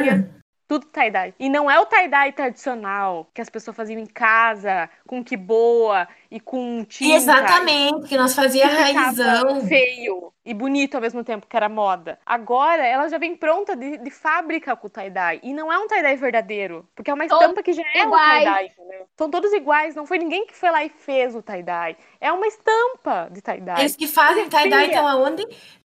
Tudo 0.68 0.86
tie-dye. 0.86 1.34
E 1.38 1.48
não 1.48 1.70
é 1.70 1.78
o 1.78 1.86
tie-dye 1.86 2.32
tradicional 2.32 3.28
que 3.32 3.40
as 3.40 3.48
pessoas 3.48 3.76
faziam 3.76 4.00
em 4.00 4.06
casa, 4.06 4.90
com 5.06 5.22
que 5.22 5.36
boa 5.36 6.08
e 6.30 6.40
com 6.40 6.84
tinta. 6.84 7.14
Exatamente, 7.14 8.08
que 8.08 8.16
nós 8.16 8.34
fazia 8.34 8.68
que 8.68 8.74
raizão. 8.74 9.64
feio 9.66 10.32
e 10.44 10.54
bonito 10.54 10.94
ao 10.94 11.00
mesmo 11.00 11.24
tempo, 11.24 11.46
que 11.46 11.56
era 11.56 11.68
moda. 11.68 12.18
Agora, 12.24 12.84
ela 12.86 13.08
já 13.08 13.18
vem 13.18 13.36
pronta 13.36 13.74
de, 13.76 13.98
de 13.98 14.10
fábrica 14.10 14.76
com 14.76 14.86
o 14.86 14.90
tie-dye. 14.90 15.40
E 15.42 15.52
não 15.52 15.72
é 15.72 15.78
um 15.78 15.88
tie-dye 15.88 16.16
verdadeiro. 16.16 16.88
Porque 16.94 17.10
é 17.10 17.14
uma 17.14 17.26
Todos 17.26 17.42
estampa 17.42 17.62
que 17.62 17.72
já 17.72 17.82
é 17.82 18.04
um 18.04 18.06
iguais. 18.06 18.44
tie-dye, 18.44 18.66
entendeu? 18.66 19.06
São 19.16 19.30
todos 19.30 19.52
iguais. 19.52 19.94
Não 19.94 20.06
foi 20.06 20.18
ninguém 20.18 20.46
que 20.46 20.54
foi 20.54 20.70
lá 20.70 20.84
e 20.84 20.88
fez 20.88 21.34
o 21.34 21.42
tie-dye. 21.42 21.96
É 22.20 22.30
uma 22.32 22.46
estampa 22.46 23.28
de 23.32 23.40
tie-dye. 23.40 23.80
Eles 23.80 23.96
que 23.96 24.06
fazem 24.06 24.48
Coisa 24.48 24.62
tie-dye 24.64 24.86
estão 24.86 25.06
aonde? 25.06 25.44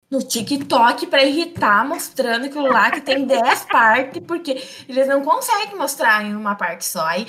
No 0.09 0.23
TikTok 0.23 1.05
pra 1.05 1.23
irritar, 1.23 1.87
mostrando 1.87 2.47
aquilo 2.47 2.67
lá 2.67 2.89
que 2.89 2.99
tem 2.99 3.25
10 3.27 3.65
partes, 3.65 4.23
porque 4.25 4.63
eles 4.87 5.07
não 5.07 5.23
conseguem 5.23 5.77
mostrar 5.77 6.25
em 6.25 6.35
uma 6.35 6.55
parte 6.55 6.83
só. 6.83 7.05
Aí 7.05 7.27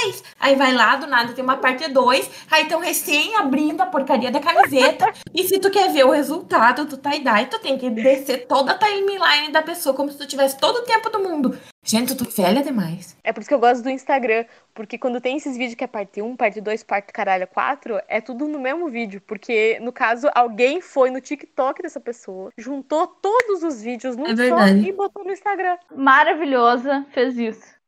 dá 0.00 0.10
dois. 0.10 0.24
Aí 0.38 0.56
vai 0.56 0.72
lá, 0.72 0.96
do 0.96 1.06
nada 1.06 1.32
tem 1.32 1.44
uma 1.44 1.56
parte 1.56 1.88
2. 1.88 2.30
Aí 2.50 2.62
estão 2.62 2.80
recém 2.80 3.36
abrindo 3.36 3.80
a 3.80 3.86
porcaria 3.86 4.30
da 4.30 4.40
camiseta. 4.40 5.12
e 5.34 5.44
se 5.44 5.58
tu 5.58 5.70
quer 5.70 5.92
ver 5.92 6.04
o 6.04 6.10
resultado 6.10 6.84
do 6.84 6.96
tie-dye, 6.96 7.46
tu 7.46 7.58
tem 7.58 7.78
que 7.78 7.90
descer 7.90 8.46
toda 8.46 8.72
a 8.72 8.78
timeline 8.78 9.52
da 9.52 9.62
pessoa, 9.62 9.94
como 9.94 10.10
se 10.10 10.18
tu 10.18 10.26
tivesse 10.26 10.56
todo 10.56 10.76
o 10.76 10.82
tempo 10.82 11.10
do 11.10 11.20
mundo. 11.20 11.58
Gente, 11.82 12.10
eu 12.10 12.16
tô 12.16 12.24
velha 12.24 12.62
demais. 12.62 13.16
É 13.24 13.32
por 13.32 13.40
isso 13.40 13.48
que 13.48 13.54
eu 13.54 13.58
gosto 13.58 13.82
do 13.82 13.90
Instagram, 13.90 14.44
porque 14.74 14.98
quando 14.98 15.20
tem 15.20 15.38
esses 15.38 15.56
vídeos 15.56 15.74
que 15.74 15.84
é 15.84 15.86
parte 15.86 16.20
1, 16.20 16.36
parte 16.36 16.60
2, 16.60 16.82
parte 16.82 17.12
caralho 17.12 17.46
4, 17.46 18.00
é 18.06 18.20
tudo 18.20 18.46
no 18.46 18.60
mesmo 18.60 18.88
vídeo, 18.90 19.20
porque 19.26 19.78
no 19.80 19.90
caso 19.90 20.28
alguém 20.34 20.82
foi 20.82 21.10
no 21.10 21.20
TikTok 21.20 21.82
dessa 21.82 21.98
pessoa, 21.98 22.52
juntou 22.56 23.06
todos 23.06 23.62
os 23.62 23.80
vídeos 23.80 24.14
num 24.14 24.26
É 24.26 24.36
só 24.36 24.66
e 24.68 24.92
botou 24.92 25.24
no 25.24 25.32
Instagram. 25.32 25.78
Maravilhosa, 25.94 27.06
fez 27.12 27.38
isso. 27.38 27.79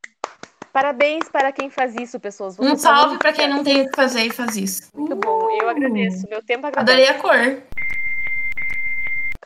Parabéns 0.72 1.28
para 1.28 1.52
quem 1.52 1.68
faz 1.68 1.94
isso, 1.94 2.18
pessoas. 2.18 2.56
Vocês 2.56 2.72
Um 2.72 2.76
salve 2.76 3.18
pra 3.18 3.32
quem 3.32 3.46
não 3.48 3.62
tem 3.62 3.82
o 3.82 3.90
que 3.90 3.96
fazer 3.96 4.22
e 4.22 4.30
faz 4.30 4.56
isso. 4.56 4.90
Muito 4.94 5.14
bom, 5.16 5.50
eu 5.60 5.68
agradeço. 5.68 6.26
Meu 6.28 6.42
tempo 6.42 6.66
agradece. 6.66 6.98
Adorei 6.98 7.08
a 7.08 7.20
cor. 7.20 7.62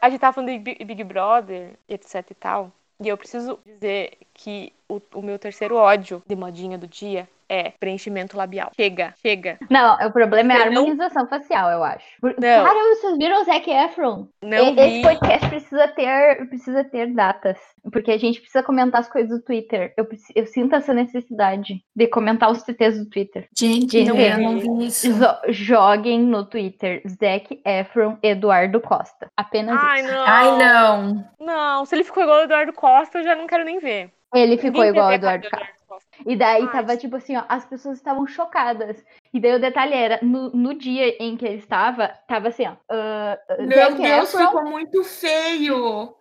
A 0.00 0.09
gente 0.09 0.21
tava 0.21 0.35
falando 0.35 0.50
de 0.50 0.59
Big 0.85 1.02
Brother, 1.02 1.73
etc 1.88 2.25
e 2.30 2.35
tal. 2.35 2.73
E 3.00 3.09
eu 3.09 3.16
preciso 3.16 3.59
dizer 3.66 4.12
que 4.33 4.73
o, 4.88 5.00
o 5.14 5.23
meu 5.23 5.38
terceiro 5.38 5.76
ódio 5.76 6.23
de 6.26 6.37
modinha 6.37 6.76
do 6.78 6.87
dia 6.87 7.28
é 7.49 7.73
preenchimento 7.78 8.37
labial. 8.37 8.73
Chega, 8.75 9.14
chega. 9.25 9.57
Não, 9.71 9.95
o 10.05 10.11
problema 10.11 10.52
é 10.52 10.57
a 10.62 10.71
Não. 10.71 10.81
harmonização 10.83 11.28
facial, 11.28 11.71
eu 11.71 11.85
acho. 11.85 12.05
Por- 12.21 12.35
Não. 12.40 12.64
Cara, 12.64 12.95
vocês 12.97 13.16
viram 13.19 13.40
o 13.40 13.45
Zac 13.45 13.71
Efron? 13.71 14.26
Não 14.43 14.75
E- 14.75 14.81
Esse 14.81 15.02
podcast 15.02 15.49
precisa 15.49 15.87
ter, 15.87 16.49
precisa 16.49 16.83
ter 16.83 17.14
datas. 17.14 17.57
Porque 17.93 18.11
a 18.11 18.19
gente 18.19 18.40
precisa 18.40 18.64
comentar 18.64 19.00
as 19.00 19.09
coisas 19.09 19.31
do 19.38 19.45
Twitter. 19.45 19.95
Eu, 19.97 20.09
eu 20.35 20.45
sinto 20.47 20.75
essa 20.75 20.93
necessidade 20.93 21.85
de 21.95 22.07
comentar 22.09 22.50
os 22.50 22.64
TTs 22.64 22.99
do 22.99 23.09
Twitter. 23.09 23.47
Gente, 23.57 23.93
Gente, 24.05 24.09
eu 24.09 24.38
não 24.40 24.59
vi 24.59 24.87
isso. 24.87 25.12
Jo- 25.12 25.52
joguem 25.52 26.19
no 26.21 26.45
Twitter 26.45 27.00
Zac 27.09 27.61
Efron 27.64 28.19
Eduardo 28.25 28.81
Costa. 28.81 29.28
Apenas 29.37 29.78
Ai, 29.81 30.00
isso. 30.02 30.12
não. 30.12 30.25
Ai, 30.26 30.59
não. 30.59 31.25
Não, 31.38 31.85
se 31.85 31.95
ele 31.95 32.02
ficou 32.02 32.25
igual 32.25 32.40
o 32.40 32.43
Eduardo 32.45 32.73
Costa, 32.73 33.19
eu 33.19 33.25
já 33.25 33.37
não 33.37 33.47
quero 33.47 33.64
nem 33.64 33.78
ver. 33.78 34.11
Ele 34.37 34.57
ficou 34.57 34.83
Ninguém 34.83 34.90
igual 34.90 35.07
ao 35.07 35.12
Eduardo 35.12 35.49
Costa. 35.50 35.76
E 36.25 36.37
daí 36.37 36.62
Ai, 36.62 36.73
tava 36.73 36.97
tipo 36.97 37.16
assim, 37.16 37.37
ó, 37.37 37.45
as 37.49 37.64
pessoas 37.64 37.99
estavam 37.99 38.26
chocadas. 38.26 39.05
E 39.33 39.40
daí 39.40 39.55
o 39.55 39.61
detalhe 39.61 39.95
era, 39.95 40.19
no, 40.23 40.50
no 40.50 40.75
dia 40.75 41.16
em 41.23 41.37
que 41.37 41.47
ele 41.47 41.57
estava, 41.57 42.09
tava 42.26 42.49
assim, 42.49 42.66
ó. 42.66 42.75
ah, 42.90 43.38
Meu 43.61 43.90
Zac 43.90 44.02
Deus, 44.02 44.35
Efron. 44.35 44.47
ficou 44.47 44.64
muito 44.64 45.05
feio. 45.05 46.14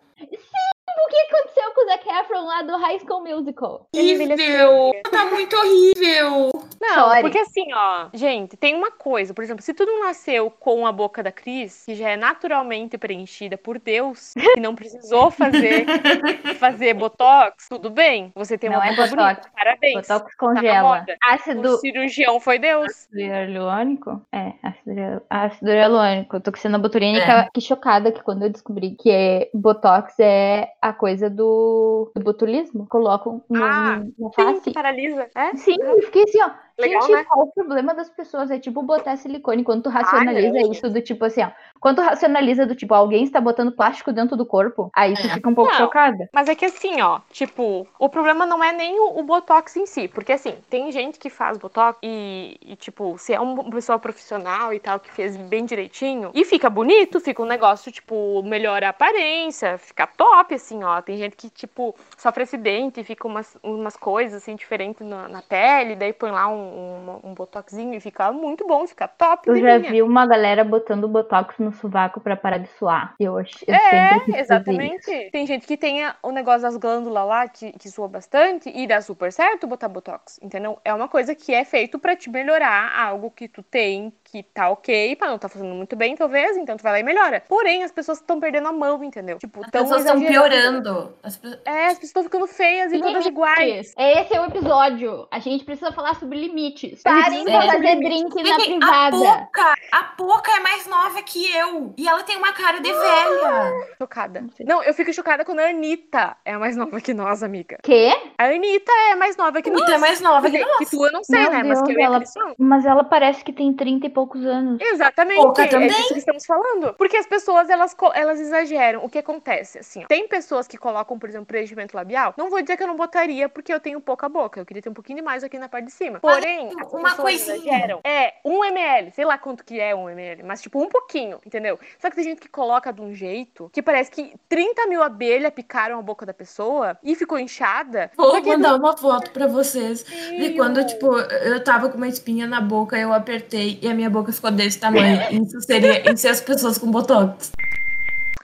O 0.97 1.07
que 1.09 1.17
aconteceu 1.17 1.73
com 1.73 1.81
o 1.81 1.87
Zac 1.87 2.09
Efron 2.09 2.45
lá 2.45 2.61
do 2.61 2.77
High 2.77 2.99
School 2.99 3.21
Musical? 3.23 3.87
Horrível. 3.95 4.91
Tá 5.11 5.25
muito 5.25 5.55
horrível. 5.55 6.51
Não, 6.81 7.09
Chore. 7.09 7.21
porque 7.21 7.37
assim, 7.39 7.73
ó, 7.73 8.07
gente, 8.13 8.55
tem 8.57 8.75
uma 8.75 8.91
coisa, 8.91 9.33
por 9.33 9.43
exemplo, 9.43 9.61
se 9.63 9.73
tu 9.73 9.85
não 9.85 10.03
nasceu 10.03 10.49
com 10.51 10.85
a 10.85 10.91
boca 10.91 11.21
da 11.23 11.31
Cris, 11.31 11.83
que 11.85 11.95
já 11.95 12.09
é 12.09 12.17
naturalmente 12.17 12.97
preenchida 12.97 13.57
por 13.57 13.79
Deus, 13.79 14.33
que 14.33 14.59
não 14.59 14.75
precisou 14.75 15.31
fazer 15.31 15.85
fazer 16.59 16.93
botox, 16.93 17.67
tudo 17.69 17.89
bem. 17.89 18.31
Você 18.35 18.57
tem 18.57 18.69
uma 18.69 18.77
Não 18.79 18.85
é 18.85 18.89
boca 18.95 19.07
botox. 19.09 19.15
bonita, 19.35 19.49
parabéns. 19.55 19.93
Botox 20.07 20.31
Tá 20.31 20.37
congela. 20.37 20.81
moda. 20.99 21.17
Ácido, 21.23 21.69
O 21.69 21.77
cirurgião 21.77 22.39
foi 22.39 22.59
Deus. 22.59 22.85
ácido 22.87 23.19
hialurônico? 23.19 24.21
É, 24.31 24.53
ácido, 24.63 25.21
ácido 25.29 25.71
hialurônico. 25.71 26.39
Toxina 26.39 26.77
botulínica. 26.79 27.49
Que 27.53 27.61
chocada 27.61 28.11
que 28.11 28.21
quando 28.23 28.43
eu 28.43 28.49
descobri 28.49 28.91
que 28.91 29.09
é 29.11 29.49
Botox 29.53 30.13
é 30.19 30.69
a 30.89 30.93
coisa 30.93 31.29
do, 31.29 32.11
do 32.15 32.21
botulismo. 32.21 32.85
Colocam 32.87 33.43
no, 33.49 33.63
Ah, 33.63 33.97
na 34.19 34.29
Sim, 34.29 34.33
face. 34.35 34.61
que 34.61 34.71
paralisa. 34.71 35.27
É? 35.35 35.55
Sim, 35.55 35.75
eu 35.79 36.01
fiquei 36.03 36.23
assim, 36.23 36.41
ó. 36.41 36.51
Legal, 36.77 37.01
gente, 37.03 37.11
né? 37.15 37.23
qual 37.23 37.45
o 37.45 37.51
problema 37.53 37.93
das 37.93 38.09
pessoas? 38.09 38.51
É 38.51 38.59
tipo 38.59 38.81
botar 38.83 39.15
silicone. 39.17 39.63
Quando 39.63 39.83
tu 39.83 39.89
racionaliza 39.89 40.59
não, 40.59 40.71
isso 40.71 40.89
do 40.89 41.01
tipo 41.01 41.23
assim, 41.25 41.41
ó. 41.43 41.49
Quando 41.79 41.97
tu 41.97 42.01
racionaliza 42.01 42.65
do 42.65 42.75
tipo, 42.75 42.93
alguém 42.93 43.23
está 43.23 43.39
botando 43.39 43.71
plástico 43.71 44.11
dentro 44.11 44.35
do 44.35 44.45
corpo, 44.45 44.89
aí 44.93 45.13
tu 45.15 45.27
É. 45.27 45.33
fica 45.35 45.49
um 45.49 45.55
pouco 45.55 45.71
Não. 45.71 45.77
chocada. 45.77 46.29
Mas 46.33 46.49
é 46.49 46.55
que 46.55 46.65
assim, 46.65 46.99
ó, 47.01 47.19
tipo, 47.29 47.87
o 47.99 48.09
problema 48.09 48.45
não 48.45 48.63
é 48.63 48.71
nem 48.73 48.99
o, 48.99 49.19
o 49.19 49.23
Botox 49.23 49.75
em 49.75 49.85
si, 49.85 50.07
porque 50.07 50.33
assim, 50.33 50.55
tem 50.69 50.91
gente 50.91 51.19
que 51.19 51.29
faz 51.29 51.57
Botox 51.57 51.97
e, 52.03 52.57
e, 52.61 52.75
tipo, 52.75 53.17
se 53.17 53.33
é 53.33 53.39
um- 53.39 53.53
uma 53.53 53.69
pessoa 53.71 53.99
profissional 53.99 54.73
e 54.73 54.79
tal, 54.79 54.99
que 54.99 55.11
fez 55.11 55.37
bem 55.37 55.63
direitinho, 55.65 56.31
e 56.33 56.43
fica 56.43 56.69
bonito, 56.69 57.19
fica 57.19 57.41
um 57.41 57.45
negócio, 57.45 57.91
tipo, 57.91 58.41
melhora 58.43 58.87
a 58.87 58.89
aparência, 58.89 59.77
fica 59.77 60.07
top, 60.07 60.55
assim, 60.55 60.83
ó. 60.83 61.01
Tem 61.01 61.17
gente 61.17 61.35
que, 61.35 61.49
tipo, 61.49 61.95
sofre 62.17 62.43
acidente 62.43 62.99
e 62.99 63.03
fica 63.03 63.27
umas, 63.27 63.55
umas 63.63 63.95
coisas, 63.95 64.41
assim, 64.41 64.55
diferentes 64.55 65.05
na, 65.05 65.27
na 65.27 65.41
pele, 65.41 65.95
daí 65.95 66.11
põe 66.13 66.31
lá 66.31 66.47
um, 66.47 66.64
um, 66.65 67.29
um 67.29 67.33
Botoxinho 67.33 67.93
e 67.93 67.99
fica 67.99 68.31
muito 68.31 68.65
bom, 68.67 68.85
fica 68.87 69.07
top. 69.07 69.47
Eu 69.49 69.55
já 69.57 69.71
delícia. 69.73 69.91
vi 69.91 70.01
uma 70.01 70.25
galera 70.25 70.63
botando 70.63 71.07
botox 71.07 71.55
no 71.59 71.71
sovaco 71.73 72.19
pra 72.19 72.35
parar 72.35 72.57
de 72.57 72.67
suar. 72.77 73.13
Eu, 73.19 73.37
ach- 73.37 73.63
eu 73.67 73.73
É, 73.75 74.17
exatamente. 74.39 75.11
isso. 75.11 75.31
Tem 75.31 75.45
gente 75.45 75.65
que 75.67 75.77
tem 75.77 76.01
o 76.23 76.31
negócio 76.31 76.61
das 76.63 76.77
glândulas 76.77 77.27
lá 77.27 77.47
que, 77.47 77.71
que 77.73 77.89
sua 77.89 78.07
bastante 78.07 78.69
e 78.73 78.87
dá 78.87 79.01
super 79.01 79.31
certo 79.31 79.67
botar 79.67 79.87
botox, 79.87 80.39
entendeu? 80.41 80.79
É 80.83 80.93
uma 80.93 81.07
coisa 81.07 81.35
que 81.35 81.53
é 81.53 81.63
feito 81.65 81.99
pra 81.99 82.15
te 82.15 82.29
melhorar 82.29 82.97
algo 82.97 83.31
que 83.31 83.47
tu 83.47 83.61
tem 83.63 84.13
que 84.23 84.43
tá 84.43 84.69
ok, 84.69 85.15
pra 85.15 85.27
não 85.29 85.37
tá 85.37 85.47
fazendo 85.47 85.73
muito 85.73 85.95
bem, 85.95 86.15
talvez, 86.15 86.57
então 86.57 86.75
tu 86.75 86.83
vai 86.83 86.91
lá 86.93 86.99
e 86.99 87.03
melhora. 87.03 87.41
Porém, 87.47 87.83
as 87.83 87.91
pessoas 87.91 88.17
estão 88.19 88.39
perdendo 88.39 88.67
a 88.67 88.71
mão, 88.71 89.01
entendeu? 89.03 89.37
Tipo, 89.37 89.63
As 89.63 89.71
tão 89.71 89.83
pessoas 89.83 90.01
estão 90.05 90.19
piorando. 90.19 91.13
As 91.23 91.37
pe- 91.37 91.59
É, 91.65 91.85
as 91.87 91.93
pessoas 91.93 92.03
estão 92.09 92.23
ficando 92.23 92.47
feias 92.47 92.91
e 92.91 92.99
todas 92.99 93.25
iguais. 93.25 93.93
Esse 93.97 94.35
é 94.35 94.41
o 94.41 94.45
episódio. 94.45 95.27
A 95.31 95.39
gente 95.39 95.63
precisa 95.63 95.91
falar 95.91 96.15
sobre 96.15 96.37
limites. 96.39 96.54
Parem 97.03 97.45
de 97.45 97.51
fazer 97.51 97.95
drink 97.97 98.43
na 98.43 98.55
a 98.55 98.59
privada. 98.59 99.17
Poca, 99.17 99.75
a 99.91 100.03
Poca 100.03 100.51
é 100.51 100.59
mais 100.59 100.87
nova 100.87 101.21
que 101.21 101.51
eu. 101.55 101.93
E 101.97 102.07
ela 102.07 102.23
tem 102.23 102.37
uma 102.37 102.53
cara 102.53 102.79
de 102.79 102.91
velha. 102.91 103.87
Chocada. 103.97 104.45
Não 104.65 104.83
eu 104.83 104.93
fico 104.93 105.13
chocada 105.13 105.43
quando 105.45 105.59
a 105.59 105.69
Anitta 105.69 106.35
é 106.45 106.57
mais 106.57 106.75
nova 106.75 106.99
que 107.01 107.13
nós, 107.13 107.43
amiga. 107.43 107.77
Quê? 107.83 108.11
A 108.37 108.45
Anitta 108.45 108.91
é 109.11 109.15
mais 109.15 109.35
nova 109.37 109.61
que 109.61 109.69
nós. 109.69 109.81
Anitta 109.81 109.95
é 109.95 109.99
mais 109.99 110.21
nova 110.21 110.49
que 110.49 110.57
Que, 110.57 110.65
nós. 110.65 110.77
que 110.77 110.85
tu 110.97 111.05
eu 111.05 111.11
não 111.11 111.23
sei, 111.23 111.39
Meu 111.41 111.51
né? 111.51 111.63
Mas 111.63 111.81
que 111.81 111.91
eu 111.91 111.95
Deus, 111.95 111.99
e 111.99 112.01
a 112.01 112.05
ela-. 112.05 112.55
Mas 112.57 112.85
ela 112.85 113.03
parece 113.03 113.43
que 113.43 113.51
tem 113.53 113.73
30 113.73 114.07
e 114.07 114.09
poucos 114.09 114.45
anos. 114.45 114.79
Exatamente, 114.81 115.41
Pouca 115.41 115.63
é 115.63 115.67
também. 115.67 115.89
disso 115.89 116.13
que 116.13 116.19
estamos 116.19 116.45
falando. 116.45 116.93
Porque 116.93 117.17
as 117.17 117.27
pessoas, 117.27 117.69
elas, 117.69 117.95
elas 118.13 118.39
exageram. 118.39 119.03
O 119.03 119.09
que 119.09 119.19
acontece, 119.19 119.79
assim, 119.79 120.03
ó, 120.03 120.07
tem 120.07 120.27
pessoas 120.27 120.67
que 120.67 120.77
colocam, 120.77 121.17
por 121.19 121.29
exemplo, 121.29 121.45
preenchimento 121.45 121.95
labial. 121.95 122.33
Não 122.37 122.49
vou 122.49 122.61
dizer 122.61 122.77
que 122.77 122.83
eu 122.83 122.87
não 122.87 122.95
botaria, 122.95 123.49
porque 123.49 123.73
eu 123.73 123.79
tenho 123.79 123.99
pouca 123.99 124.29
boca. 124.29 124.59
Eu 124.59 124.65
queria 124.65 124.81
ter 124.81 124.89
um 124.89 124.93
pouquinho 124.93 125.23
mais 125.23 125.43
aqui 125.43 125.57
na 125.57 125.67
parte 125.69 125.85
de 125.85 125.91
cima. 125.91 126.19
Mas 126.23 126.44
Porém, 126.45 126.69
uma 126.93 127.15
coisinha. 127.15 127.99
É, 128.03 128.35
um 128.45 128.63
ml. 128.63 129.11
Sei 129.11 129.25
lá 129.25 129.37
quanto 129.37 129.63
que 129.63 129.79
é 129.79 129.95
um 129.95 130.07
ml, 130.07 130.43
mas 130.43 130.61
tipo, 130.61 130.79
um 130.79 130.87
pouquinho, 130.87 131.39
entendeu? 131.43 131.79
Só 131.99 132.09
que 132.09 132.15
tem 132.15 132.23
gente 132.23 132.41
que 132.41 132.47
coloca 132.47 132.93
de 132.93 133.01
um 133.01 133.13
jeito 133.13 133.69
que 133.73 133.81
parece 133.81 134.11
que 134.11 134.33
30 134.47 134.85
mil 134.87 135.01
abelhas 135.01 135.51
picaram 135.51 135.97
a 135.97 136.01
boca 136.03 136.25
da 136.25 136.33
pessoa 136.33 136.97
e 137.03 137.15
ficou 137.15 137.39
inchada. 137.39 138.11
Vou 138.15 138.43
mandar 138.43 138.75
uma 138.75 138.95
foto 138.95 139.31
pra 139.31 139.47
vocês. 139.47 140.03
De 140.03 140.11
Feio. 140.11 140.55
quando, 140.55 140.85
tipo, 140.85 141.17
eu 141.17 141.63
tava 141.63 141.89
com 141.89 141.97
uma 141.97 142.07
espinha 142.07 142.45
na 142.45 142.61
boca, 142.61 142.97
eu 142.97 143.11
apertei 143.11 143.79
e 143.81 143.87
a 143.87 143.93
minha 143.93 144.09
boca 144.09 144.31
ficou 144.31 144.51
desse 144.51 144.79
tamanho. 144.79 145.21
Isso 145.43 145.59
seria 145.61 146.09
em 146.09 146.15
ser 146.15 146.29
as 146.29 146.41
pessoas 146.41 146.77
com 146.77 146.91
botox. 146.91 147.51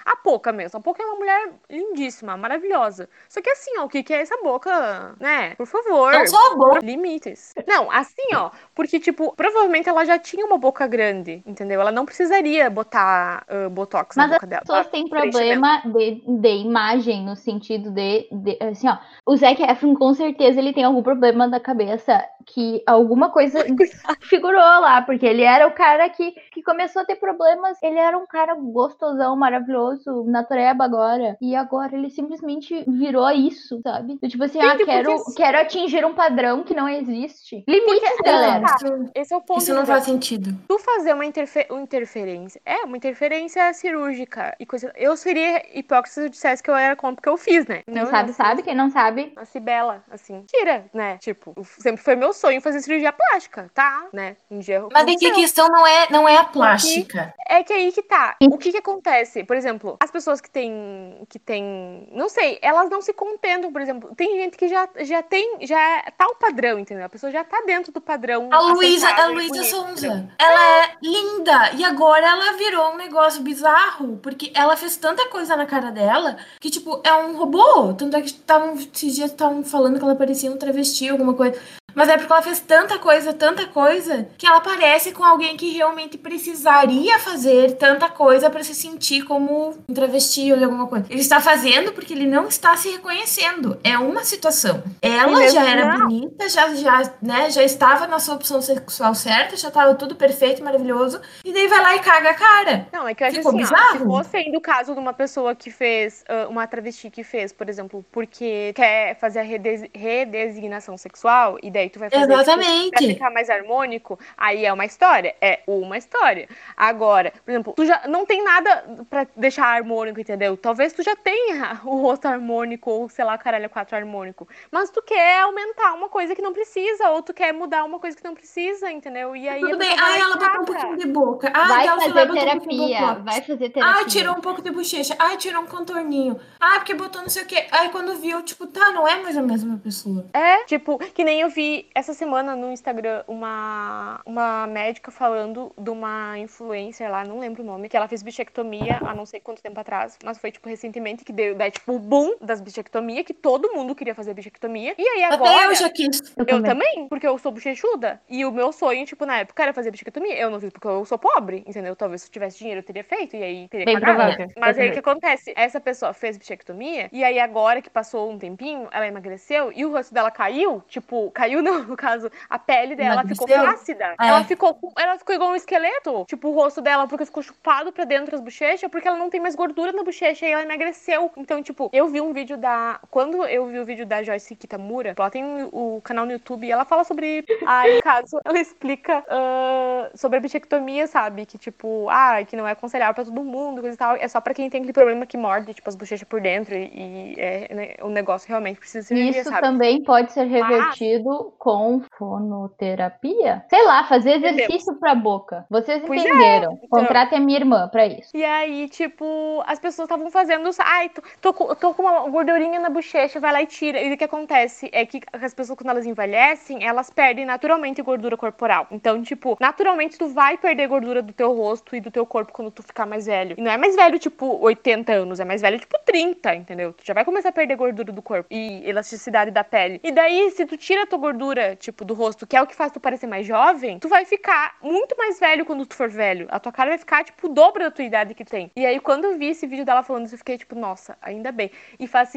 A 0.06 0.16
Poca 0.16 0.52
mesmo. 0.52 0.78
A 0.80 0.82
Poca 0.82 1.02
é 1.02 1.06
uma 1.06 1.16
mulher 1.16 1.50
lindíssima, 1.70 2.36
maravilhosa. 2.38 3.10
Só 3.30 3.42
que 3.42 3.50
assim, 3.50 3.72
ó, 3.80 3.86
o 3.86 3.90
que, 3.90 4.04
que 4.04 4.14
é 4.14 4.22
essa 4.22 4.38
boca, 4.42 5.16
né? 5.20 5.56
Por 5.56 5.66
favor. 5.68 6.12
Não 6.14 6.28
só 6.28 6.52
a 6.52 6.56
boca. 6.56 6.80
Limites. 6.84 7.54
Não, 7.68 7.92
assim, 7.92 8.34
ó. 8.36 8.52
Porque, 8.74 9.00
tipo, 9.00 9.34
provavelmente 9.36 9.90
ela 9.90 10.06
já 10.06 10.18
tinha 10.18 10.46
uma 10.46 10.58
boca 10.58 10.88
grande, 10.88 11.42
entendeu? 11.46 11.82
Ela 11.82 11.92
não 11.92 12.06
precisaria 12.06 12.70
botar 12.70 13.44
ah, 13.48 13.70
botox 13.70 14.16
Mas 14.16 14.30
na 14.30 14.36
as 14.36 14.40
boca 14.40 14.48
dela. 14.48 14.62
pessoas 14.62 14.88
têm 14.88 15.08
problema 15.08 15.82
de, 15.86 16.22
de 16.26 16.56
imagem, 16.58 17.24
no 17.26 17.36
sentido 17.36 17.92
de, 17.92 18.28
de- 18.32 18.58
Assim, 18.62 18.88
ó. 18.88 18.98
O 19.26 19.36
Zac 19.36 19.62
Efron, 19.62 19.96
com 19.96 20.14
certeza, 20.14 20.60
ele 20.60 20.74
tem 20.74 20.84
algum 20.84 21.04
problema 21.04 21.48
da 21.50 21.60
cabeça 21.60 22.24
que 22.46 22.82
alguma 22.86 23.30
coisa 23.30 23.60
figurou 24.22 24.60
lá, 24.62 25.02
porque 25.02 25.26
ele 25.26 25.44
era 25.44 25.68
o 25.68 25.72
cara 25.72 26.10
que, 26.10 26.32
que 26.52 26.62
começou 26.64 27.02
a 27.02 27.06
ter 27.06 27.16
problemas. 27.16 27.78
Ele 27.82 27.98
era 27.98 28.18
um 28.18 28.26
cara 28.26 28.56
gostosão, 28.56 29.36
maravilhoso, 29.36 29.91
natureba 30.26 30.84
agora. 30.84 31.38
E 31.42 31.56
agora 31.56 31.96
ele 31.96 32.10
simplesmente 32.10 32.84
virou 32.88 33.30
isso, 33.32 33.80
sabe? 33.84 34.18
Do 34.22 34.28
Tipo 34.30 34.44
assim, 34.44 34.60
ah, 34.60 34.64
Gente, 34.70 34.78
porque 34.78 34.86
quero, 34.92 35.12
assim- 35.14 35.34
quero 35.36 35.58
atingir 35.60 36.06
um 36.06 36.14
padrão 36.14 36.64
que 36.64 36.74
não 36.74 36.88
existe. 36.88 37.64
Limites, 37.68 38.10
Porque- 38.10 38.24
galera. 38.24 38.66
Isso, 38.76 39.10
Esse 39.16 39.34
é 39.34 39.38
o 39.38 39.42
ponto. 39.42 39.60
isso 39.62 39.74
não 39.74 39.86
faz 39.86 40.04
sentido. 40.06 40.56
tu 40.68 40.80
fazer 40.80 41.14
uma, 41.14 41.26
interfe- 41.26 41.68
uma 41.70 41.82
interferência. 41.82 42.62
É, 42.66 42.84
uma 42.86 42.96
interferência 42.98 43.74
cirúrgica 43.74 44.56
e 44.60 44.66
coisa. 44.66 44.92
Eu 44.96 45.16
seria 45.18 45.64
hipócrita 45.78 46.14
se 46.14 46.22
eu 46.26 46.30
dissesse 46.30 46.64
que 46.64 46.70
eu 46.70 46.76
era 46.76 46.96
contra 46.96 47.16
porque 47.16 47.30
eu 47.30 47.38
fiz, 47.38 47.66
né? 47.68 47.82
Quem 47.86 47.94
Não, 47.94 48.06
sabe, 48.08 48.30
eu 48.30 48.34
sabe. 48.34 48.64
Quem 48.64 48.76
não 48.76 48.90
sabe, 48.90 49.34
Nasci 49.36 49.60
bela, 49.60 50.04
assim. 50.12 50.44
Tira, 50.48 50.86
né? 50.94 51.18
Tipo, 51.18 51.54
sempre 51.80 52.02
foi 52.02 52.16
meu 52.16 52.34
sonho 52.34 52.62
fazer 52.62 52.80
cirurgia 52.82 53.12
plástica, 53.12 53.70
tá? 53.74 54.08
Né? 54.14 54.36
Um 54.50 54.60
dia 54.60 54.82
Mas 54.92 55.08
é 55.08 55.16
que 55.16 55.28
a 55.28 55.34
questão 55.34 55.68
não 55.68 55.86
é, 55.86 56.08
não 56.10 56.28
é 56.28 56.38
a 56.38 56.44
plástica. 56.44 57.34
É 57.52 57.64
que 57.64 57.74
aí 57.74 57.92
que 57.92 58.02
tá. 58.02 58.38
O 58.42 58.58
que 58.58 58.72
que 58.72 58.78
acontece? 58.78 59.44
Por 59.44 59.58
exemplo, 59.58 59.98
as 60.00 60.10
pessoas 60.10 60.40
que 60.40 60.50
têm, 60.50 61.28
que 61.28 61.38
têm, 61.38 62.08
não 62.14 62.30
sei, 62.30 62.58
elas 62.62 62.90
não 62.90 63.02
se 63.02 63.12
contentam, 63.12 63.74
por 63.74 63.82
exemplo. 63.82 64.16
Tem 64.16 64.38
gente 64.38 64.56
que 64.56 64.70
já, 64.70 64.88
já 65.02 65.22
tem, 65.22 65.58
já 65.68 66.02
tá 66.18 66.28
o 66.28 66.36
padrão, 66.36 66.80
entendeu? 66.80 67.06
A 67.06 67.10
pessoa 67.10 67.30
já 67.30 67.44
tá 67.44 67.62
dentro 67.66 67.92
do 67.92 68.00
padrão. 68.00 68.48
A 68.54 68.62
Luísa, 68.62 69.10
a 69.10 69.28
Luísa 69.28 69.66
Sonza, 69.66 70.30
ela 70.40 70.86
é 70.86 70.96
linda 71.04 71.72
e 71.76 71.84
agora 71.84 72.26
ela 72.26 72.54
virou 72.54 72.94
um 72.94 72.96
negócio 72.96 73.44
bizarro, 73.44 74.18
porque 74.24 74.54
ela 74.56 74.78
fez 74.78 74.96
tanta 74.96 75.28
coisa 75.28 75.54
na 75.58 75.66
cara 75.66 75.92
dela 75.92 76.38
que, 76.58 76.70
tipo, 76.70 77.02
é 77.04 77.14
um 77.14 77.36
robô. 77.36 77.94
Tanto 77.96 78.16
é 78.16 78.22
que 78.22 78.32
tavam, 78.32 78.76
esses 78.76 79.14
dias 79.14 79.30
estavam 79.30 79.62
falando 79.62 79.98
que 80.00 80.06
ela 80.06 80.16
parecia 80.16 80.50
um 80.50 80.56
travesti, 80.56 81.10
alguma 81.10 81.34
coisa. 81.34 81.60
Mas 81.96 82.10
é 82.10 82.18
porque 82.18 82.32
ela 82.32 82.42
fez 82.42 82.60
tanta 82.60 82.98
coisa, 83.00 83.34
tanta 83.34 83.66
coisa, 83.68 84.28
que 84.38 84.48
ela 84.48 84.62
parece 84.62 85.12
com 85.12 85.24
alguém 85.24 85.58
que 85.58 85.72
realmente 85.72 86.18
precisaria 86.18 87.20
fazer 87.20 87.74
tanta 87.78 88.10
coisa 88.10 88.50
pra 88.50 88.64
se 88.64 88.74
sentir 88.76 89.24
como 89.24 89.76
um 89.90 89.94
travesti 89.94 90.52
ou 90.54 90.64
alguma 90.64 90.88
coisa. 90.88 91.06
Ele 91.10 91.22
está 91.22 91.40
fazendo 91.40 91.92
porque 91.94 92.14
ele 92.14 92.26
não 92.26 92.48
está 92.48 92.76
se 92.78 92.90
reconhecendo. 92.90 93.80
É 93.84 93.98
uma 93.98 94.24
situação. 94.24 94.84
Ela 95.02 95.48
já 95.50 95.68
era 95.68 95.98
não. 95.98 96.08
bonita, 96.08 96.48
já, 96.50 96.74
já, 96.76 97.14
né, 97.22 97.50
já 97.50 97.64
estava 97.64 98.08
na 98.08 98.20
sua 98.20 98.36
opção 98.36 98.62
sexual 98.62 99.14
certa, 99.16 99.56
já 99.56 99.68
estava 99.70 99.96
tudo 99.96 100.16
perfeito, 100.16 100.64
maravilhoso, 100.64 101.20
e 101.44 101.52
daí 101.54 101.68
vai 101.68 101.82
lá 101.82 101.96
e 101.96 102.00
caga 102.00 102.30
a 102.30 102.34
cara. 102.34 102.88
Não, 102.92 103.08
é 103.08 103.14
que 103.14 103.24
eu 103.24 103.28
acho 103.28 103.38
Ficou 103.38 103.50
assim, 103.52 103.58
bizarro? 103.60 103.98
se 104.00 104.06
fosse 104.06 104.38
ainda 104.38 104.58
o 104.58 104.62
caso 104.62 104.94
de 104.94 105.00
uma 105.00 105.14
pessoa 105.14 105.56
que 105.56 105.72
fez, 105.72 106.24
ah, 106.28 106.48
uma 106.50 106.66
travesti 106.68 107.10
que 107.10 107.24
fez, 107.24 107.52
por 107.52 107.68
exemplo, 107.70 108.06
porque 108.12 108.72
quer 108.76 109.18
fazer 109.20 109.40
a 109.40 109.44
redes- 109.44 109.90
redesignação 109.94 110.98
sexual, 110.98 111.58
e 111.62 111.70
daí 111.72 111.81
aí 111.82 111.90
tu 111.90 112.00
vai 112.00 112.10
fazer 112.10 112.22
tipo, 112.24 112.34
pra 112.34 112.42
Exatamente. 112.42 113.08
ficar 113.08 113.30
mais 113.32 113.50
harmônico, 113.50 114.20
aí 114.38 114.66
é 114.66 114.74
uma 114.74 114.86
história. 114.86 115.36
É 115.42 115.60
uma 115.68 115.98
história. 115.98 116.48
Agora, 116.76 117.34
por 117.44 117.52
exemplo, 117.52 117.74
tu 117.76 117.86
já 117.86 118.08
não 118.08 118.26
tem 118.26 118.44
nada 118.44 118.84
pra 119.10 119.28
deixar 119.36 119.66
harmônico, 119.66 120.20
entendeu? 120.20 120.56
Talvez 120.58 120.94
tu 120.94 121.04
já 121.04 121.16
tenha 121.16 121.80
o 121.84 121.96
rosto 122.02 122.26
harmônico, 122.28 122.90
ou 122.90 123.10
sei 123.10 123.26
lá, 123.26 123.38
caralho, 123.38 123.70
quatro 123.70 123.96
harmônico. 123.96 124.48
Mas 124.72 124.90
tu 124.90 125.02
quer 125.02 125.42
aumentar 125.42 125.94
uma 125.94 126.10
coisa 126.10 126.36
que 126.36 126.42
não 126.42 126.54
precisa, 126.54 127.10
ou 127.10 127.22
tu 127.22 127.34
quer 127.34 127.54
mudar 127.54 127.84
uma 127.84 128.00
coisa 128.00 128.16
que 128.18 128.24
não 128.24 128.34
precisa, 128.34 128.92
entendeu? 128.92 129.36
E 129.36 129.48
aí. 129.48 129.62
Tudo 129.62 129.78
bem. 129.78 129.90
e 129.96 130.20
ela 130.20 130.36
botou 130.36 130.48
um 130.48 130.52
caga. 130.52 130.66
pouquinho 130.66 130.98
de 130.98 131.08
boca. 131.08 131.52
Ai, 131.54 131.88
Vai 131.88 132.00
fazer 132.00 132.32
um 132.32 132.34
terapia. 132.34 133.00
boca. 133.00 133.14
Vai 133.24 133.42
fazer 133.42 133.70
terapia. 133.70 133.96
Ai, 133.98 134.06
tirou 134.06 134.36
um 134.36 134.42
pouco 134.42 134.62
de 134.62 134.72
bochecha. 134.72 135.16
Ai, 135.20 135.38
tirou 135.38 135.62
um 135.64 135.68
contorninho. 135.68 136.40
Ai, 136.60 136.80
porque 136.80 136.94
botou 136.94 137.22
não 137.22 137.30
sei 137.30 137.44
o 137.44 137.46
quê. 137.46 137.66
Aí 137.72 137.90
quando 137.90 138.16
viu, 138.16 138.42
tipo, 138.44 138.68
tá, 138.68 138.92
não 138.92 139.08
é 139.08 139.22
mais 139.22 139.38
a 139.38 139.42
mesma 139.42 139.78
pessoa. 139.78 140.26
É, 140.34 140.64
tipo, 140.66 140.98
que 141.14 141.24
nem 141.24 141.42
eu 141.42 141.50
vi 141.50 141.71
essa 141.94 142.14
semana 142.14 142.56
no 142.56 142.72
Instagram 142.72 143.24
uma, 143.28 144.22
uma 144.26 144.68
médica 144.68 145.12
falando 145.12 145.72
de 145.78 145.90
uma 145.90 146.38
influencer 146.40 147.10
lá, 147.10 147.24
não 147.24 147.40
lembro 147.40 147.64
o 147.64 147.66
nome, 147.66 147.90
que 147.90 147.98
ela 147.98 148.08
fez 148.08 148.24
bichectomia 148.24 149.00
há 149.02 149.14
não 149.14 149.26
sei 149.26 149.40
quanto 149.40 149.62
tempo 149.62 149.80
atrás, 149.80 150.18
mas 150.24 150.38
foi, 150.38 150.52
tipo, 150.52 150.68
recentemente 150.68 151.24
que 151.24 151.34
deu, 151.34 151.56
daí, 151.56 151.72
tipo, 151.72 151.94
o 151.94 152.00
boom 152.00 152.36
das 152.42 152.62
bichectomias, 152.62 153.26
que 153.26 153.34
todo 153.34 153.74
mundo 153.74 153.96
queria 153.96 154.16
fazer 154.16 154.34
bichectomia. 154.34 154.96
E 154.98 155.08
aí 155.08 155.24
agora. 155.24 155.52
Até 155.52 155.68
eu 155.68 155.76
já 155.76 155.90
quis. 155.90 156.22
Eu 156.38 156.46
Eu 156.48 156.62
também. 156.62 156.72
também, 156.72 157.08
porque 157.08 157.28
eu 157.28 157.38
sou 157.38 157.52
bochechuda. 157.52 158.22
E 158.30 158.46
o 158.46 158.52
meu 158.52 158.72
sonho, 158.72 159.06
tipo, 159.06 159.26
na 159.26 159.40
época 159.40 159.64
era 159.64 159.74
fazer 159.74 159.92
bichectomia. 159.92 160.38
Eu 160.38 160.50
não 160.50 160.60
fiz 160.60 160.70
porque 160.72 160.88
eu 160.88 161.06
sou 161.06 161.18
pobre, 161.18 161.64
entendeu? 161.68 161.96
Talvez 161.96 162.22
se 162.22 162.28
eu 162.28 162.32
tivesse 162.32 162.58
dinheiro 162.58 162.80
eu 162.80 162.84
teria 162.84 163.04
feito 163.04 163.36
e 163.36 163.44
aí 163.44 163.68
teria 163.68 163.86
Bem 163.86 164.00
provável. 164.00 164.48
Mas 164.58 164.78
aí 164.78 164.90
o 164.90 164.94
que 164.94 165.00
acontece? 165.00 165.54
Essa 165.56 165.80
pessoa 165.80 166.14
fez 166.14 166.38
bichectomia 166.38 167.10
e 167.12 167.24
aí 167.24 167.40
agora 167.40 167.82
que 167.82 167.90
passou 167.90 168.30
um 168.32 168.38
tempinho, 168.38 168.88
ela 168.92 169.08
emagreceu 169.08 169.72
e 169.74 169.86
o 169.86 169.92
rosto 169.92 170.14
dela 170.14 170.32
caiu, 170.32 170.84
tipo, 170.88 171.32
caiu 171.32 171.61
não, 171.64 171.84
no 171.84 171.96
caso, 171.96 172.30
a 172.50 172.60
pele 172.60 172.96
dela 172.96 173.24
ficou 173.26 173.48
flácida. 173.48 174.16
É. 174.20 174.28
Ela 174.28 174.44
ficou 174.44 174.78
ela 174.98 175.18
ficou 175.18 175.36
igual 175.36 175.52
um 175.52 175.56
esqueleto, 175.56 176.26
tipo, 176.28 176.50
o 176.50 176.54
rosto 176.54 176.82
dela 176.82 177.08
porque 177.08 177.26
ficou 177.26 177.44
chupado 177.44 177.92
pra 177.92 178.04
dentro 178.04 178.32
das 178.32 178.42
bochechas, 178.42 178.90
porque 178.90 179.08
ela 179.08 179.18
não 179.18 179.30
tem 179.30 179.40
mais 179.40 179.56
gordura 179.56 179.92
na 179.92 180.04
bochecha 180.04 180.46
e 180.46 180.52
ela 180.52 180.64
emagreceu. 180.64 181.32
Então, 181.38 181.62
tipo, 181.62 181.90
eu 181.94 182.08
vi 182.08 182.22
um 182.22 182.34
vídeo 182.34 182.58
da 182.58 183.00
quando 183.10 183.46
eu 183.46 183.66
vi 183.68 183.80
o 183.80 183.86
vídeo 183.86 184.06
da 184.06 184.24
Joyce 184.24 184.56
Kitamura, 184.56 185.14
ela 185.18 185.30
tem 185.30 185.44
o 185.72 186.02
canal 186.04 186.26
no 186.26 186.32
YouTube 186.32 186.66
e 186.66 186.72
ela 186.72 186.86
fala 186.86 187.04
sobre 187.04 187.46
aí, 187.66 187.96
no 187.96 188.02
caso, 188.02 188.40
ela 188.44 188.60
explica 188.60 189.24
ah, 189.30 190.10
sobre 190.16 190.38
a 190.38 190.42
bichectomia, 190.42 191.08
sabe? 191.08 191.46
Que, 191.46 191.58
tipo, 191.58 192.08
ah, 192.10 192.44
que 192.46 192.56
não 192.56 192.68
é 192.68 192.72
aconselhável 192.72 193.14
pra 193.14 193.26
todo 193.26 193.44
mundo, 193.44 193.82
coisa 193.82 193.96
e 193.96 193.98
tal. 193.98 194.16
É 194.16 194.28
só 194.28 194.42
pra 194.42 194.54
quem 194.54 194.70
tem 194.70 194.80
aquele 194.80 194.94
problema 194.94 195.26
que 195.26 195.38
morde, 195.38 195.74
tipo, 195.74 195.88
as 195.90 195.96
bochechas 195.96 196.28
por 196.28 196.42
dentro 196.42 196.76
e, 196.76 196.86
e 196.94 197.36
é, 197.38 197.74
né, 197.74 197.94
o 198.02 198.10
negócio 198.10 198.48
realmente 198.48 198.80
precisa 198.80 199.08
ser 199.08 199.16
Isso 199.16 199.50
sabe? 199.50 199.62
também 199.62 200.04
pode 200.04 200.32
ser 200.32 200.46
revertido 200.46 201.51
com 201.58 202.02
fonoterapia. 202.18 203.64
Sei 203.70 203.86
lá, 203.86 204.04
fazer 204.06 204.44
exercício 204.44 204.96
pra 205.00 205.14
boca. 205.16 205.66
Vocês 205.70 206.02
é, 206.02 206.06
entenderam. 206.06 206.80
então. 206.84 207.00
Contratem 207.02 207.38
a 207.38 207.42
minha 207.42 207.60
irmã 207.60 207.88
pra 207.88 208.06
isso. 208.06 208.30
E 208.34 208.44
aí, 208.44 208.90
tipo, 208.90 209.64
as 209.66 209.80
pessoas 209.80 210.08
estavam 210.08 210.30
fazendo. 210.32 210.70
Ai, 210.80 211.10
tô, 211.10 211.54
tô, 211.54 211.76
tô 211.76 211.94
com 211.94 212.04
uma 212.04 212.30
gordurinha 212.30 212.80
na 212.80 212.90
bochecha, 212.90 213.40
vai 213.40 213.52
lá 213.52 213.62
e 213.62 213.68
tira. 213.68 214.02
E 214.02 214.14
o 214.14 214.18
que 214.18 214.24
acontece 214.24 214.90
é 214.92 215.06
que 215.06 215.22
as 215.32 215.54
pessoas, 215.54 215.78
quando 215.78 215.90
elas 215.90 216.06
envelhecem, 216.06 216.84
elas 216.86 217.10
perdem 217.10 217.46
naturalmente 217.46 218.02
gordura 218.02 218.38
corporal. 218.38 218.88
Então, 218.92 219.22
tipo, 219.22 219.58
naturalmente 219.60 220.18
tu 220.18 220.28
vai 220.28 220.58
perder 220.58 220.88
gordura 220.88 221.22
do 221.22 221.34
teu 221.34 221.54
rosto 221.54 221.96
e 221.96 222.02
do 222.02 222.10
teu 222.10 222.26
corpo 222.26 222.52
quando 222.52 222.72
tu 222.72 222.82
ficar 222.82 223.06
mais 223.06 223.26
velho. 223.26 223.56
E 223.58 223.62
não 223.62 223.72
é 223.72 223.78
mais 223.78 223.96
velho, 223.96 224.18
tipo, 224.18 224.58
80 224.62 225.12
anos, 225.14 225.40
é 225.40 225.46
mais 225.46 225.62
velho, 225.62 225.80
tipo, 225.80 225.98
30, 226.06 226.56
entendeu? 226.56 226.94
Tu 226.94 227.06
já 227.06 227.14
vai 227.14 227.26
começar 227.26 227.50
a 227.50 227.52
perder 227.52 227.76
gordura 227.76 228.12
do 228.12 228.22
corpo 228.22 228.48
e 228.50 228.88
elasticidade 228.88 229.52
da 229.52 229.64
pele. 229.64 230.00
E 230.04 230.12
daí, 230.12 230.50
se 230.52 230.66
tu 230.66 230.78
tira 230.78 231.04
a 231.04 231.08
tua 231.08 231.20
gordura, 231.20 231.41
tipo, 231.80 232.06
do 232.06 232.14
rosto, 232.14 232.46
que 232.48 232.56
é 232.56 232.62
o 232.62 232.68
que 232.68 232.76
faz 232.76 232.92
tu 232.92 233.00
parecer 233.00 233.28
mais 233.28 233.46
jovem, 233.46 234.00
tu 234.00 234.08
vai 234.08 234.26
ficar 234.26 234.76
muito 234.82 235.16
mais 235.18 235.40
velho 235.40 235.66
quando 235.66 235.86
tu 235.86 235.96
for 235.96 236.10
velho. 236.10 236.48
A 236.50 236.60
tua 236.60 236.72
cara 236.72 236.90
vai 236.90 236.98
ficar, 236.98 237.24
tipo, 237.24 237.48
o 237.48 237.50
dobro 237.50 237.84
da 237.84 237.92
tua 237.92 238.06
idade 238.06 238.34
que 238.34 238.46
tem. 238.46 238.72
E 238.76 238.86
aí, 238.86 239.00
quando 239.00 239.26
eu 239.26 239.38
vi 239.38 239.48
esse 239.48 239.66
vídeo 239.66 239.86
dela 239.86 240.04
falando 240.04 240.26
isso, 240.26 240.36
eu 240.36 240.40
fiquei, 240.40 240.58
tipo, 240.58 240.76
nossa, 240.76 241.18
ainda 241.22 241.52
bem. 241.52 241.72
E 242.00 242.08
faz, 242.08 242.34